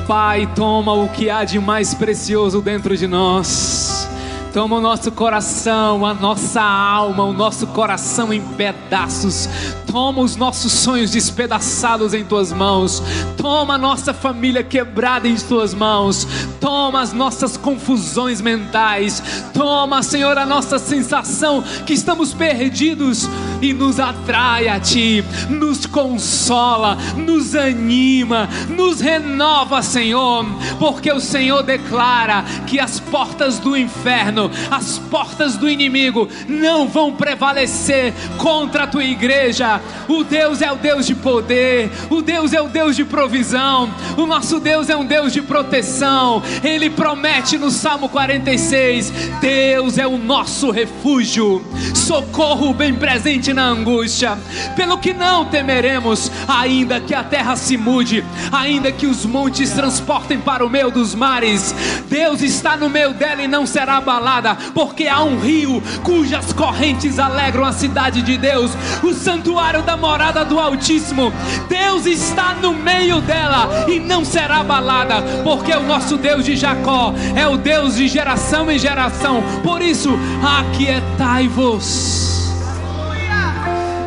[0.06, 4.06] Pai, toma o que há de mais precioso dentro de nós.
[4.52, 9.48] Toma o nosso coração, a nossa alma, o nosso coração em pedaços.
[9.90, 13.02] Toma os nossos sonhos despedaçados em tuas mãos.
[13.38, 16.26] Toma a nossa família quebrada em tuas mãos.
[16.60, 19.22] Toma as nossas confusões mentais.
[19.54, 23.26] Toma, Senhor, a nossa sensação que estamos perdidos
[23.60, 30.44] e nos atrai a Ti, nos consola, nos anima, nos renova, Senhor,
[30.78, 37.12] porque o Senhor declara que as portas do inferno, as portas do inimigo não vão
[37.12, 39.80] prevalecer contra a Tua igreja.
[40.08, 44.26] O Deus é o Deus de poder, o Deus é o Deus de provisão, o
[44.26, 46.42] nosso Deus é um Deus de proteção.
[46.62, 54.38] Ele promete no Salmo 46: Deus é o nosso refúgio, socorro bem presente na angústia.
[54.76, 60.38] Pelo que não temeremos, ainda que a terra se mude, ainda que os montes transportem
[60.40, 61.74] para o meio dos mares,
[62.08, 67.18] Deus está no meio dela e não será abalada, porque há um rio cujas correntes
[67.18, 68.72] alegram a cidade de Deus,
[69.02, 71.32] o santuário da morada do Altíssimo.
[71.68, 77.14] Deus está no meio dela e não será abalada, porque o nosso Deus de Jacó
[77.34, 79.42] é o Deus de geração em geração.
[79.62, 80.10] Por isso,
[80.42, 82.39] aquietai-vos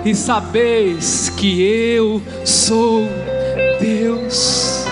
[0.05, 3.07] e sabeis que eu sou
[3.79, 4.85] Deus.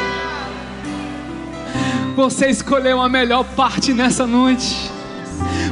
[2.16, 4.90] Você escolheu a melhor parte nessa noite.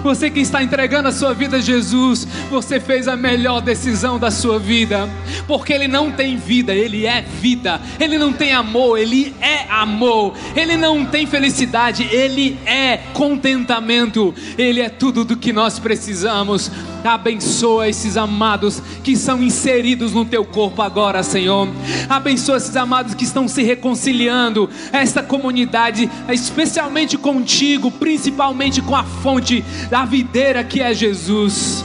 [0.04, 4.32] Você que está entregando a sua vida a Jesus, você fez a melhor decisão da
[4.32, 5.10] sua vida,
[5.48, 10.34] porque Ele não tem vida, Ele é vida, Ele não tem amor, Ele é amor,
[10.56, 16.72] Ele não tem felicidade, Ele é contentamento, Ele é tudo do que nós precisamos.
[17.04, 21.68] Abençoa esses amados que são inseridos no teu corpo agora, Senhor.
[22.10, 29.64] Abençoa esses amados que estão se reconciliando, esta comunidade, especialmente contigo, principalmente com a fonte
[29.90, 31.84] da videira que é Jesus.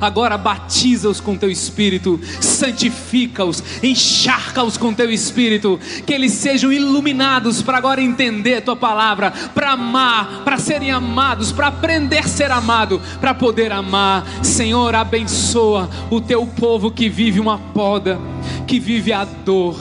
[0.00, 7.78] Agora batiza-os com teu espírito, santifica-os, encharca-os com teu espírito, que eles sejam iluminados para
[7.78, 13.34] agora entender tua palavra, para amar, para serem amados, para aprender a ser amado, para
[13.34, 14.24] poder amar.
[14.42, 18.20] Senhor, abençoa o teu povo que vive uma poda,
[18.66, 19.76] que vive a dor,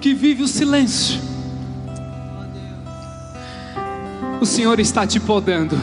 [0.00, 1.37] que vive o silêncio.
[4.40, 5.76] O Senhor está te podando.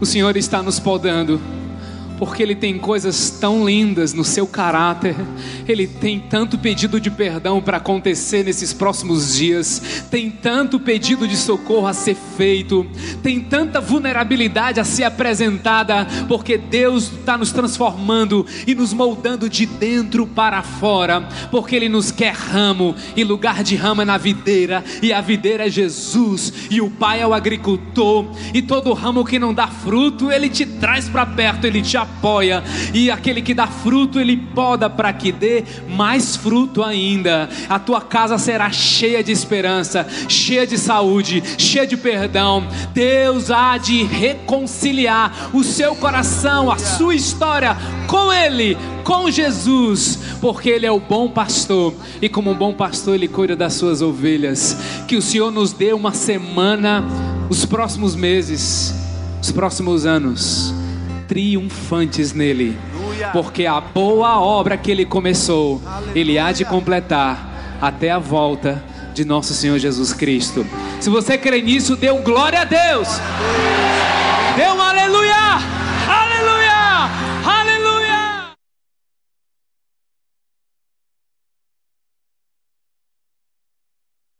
[0.00, 1.38] O Senhor está nos podando
[2.20, 5.16] porque Ele tem coisas tão lindas no seu caráter,
[5.66, 11.34] Ele tem tanto pedido de perdão para acontecer nesses próximos dias, tem tanto pedido de
[11.34, 12.86] socorro a ser feito,
[13.22, 19.64] tem tanta vulnerabilidade a ser apresentada, porque Deus está nos transformando e nos moldando de
[19.64, 24.84] dentro para fora, porque Ele nos quer ramo, e lugar de ramo é na videira,
[25.00, 29.38] e a videira é Jesus, e o Pai é o agricultor, e todo ramo que
[29.38, 33.66] não dá fruto, Ele te traz para perto, Ele te apoia, e aquele que dá
[33.66, 37.48] fruto, Ele poda para que dê mais fruto ainda.
[37.68, 42.66] A tua casa será cheia de esperança, cheia de saúde, cheia de perdão.
[42.92, 50.68] Deus há de reconciliar o seu coração, a sua história com Ele, com Jesus, porque
[50.68, 54.76] Ele é o bom pastor e, como um bom pastor, Ele cuida das suas ovelhas.
[55.08, 57.04] Que o Senhor nos dê uma semana,
[57.48, 58.94] os próximos meses,
[59.42, 60.74] os próximos anos,
[61.30, 62.76] triunfantes nele,
[63.32, 65.80] porque a boa obra que Ele começou,
[66.12, 68.82] Ele há de completar até a volta
[69.14, 70.66] de nosso Senhor Jesus Cristo.
[70.98, 73.08] Se você crê nisso, dê um glória a Deus.
[74.56, 75.79] Dê um aleluia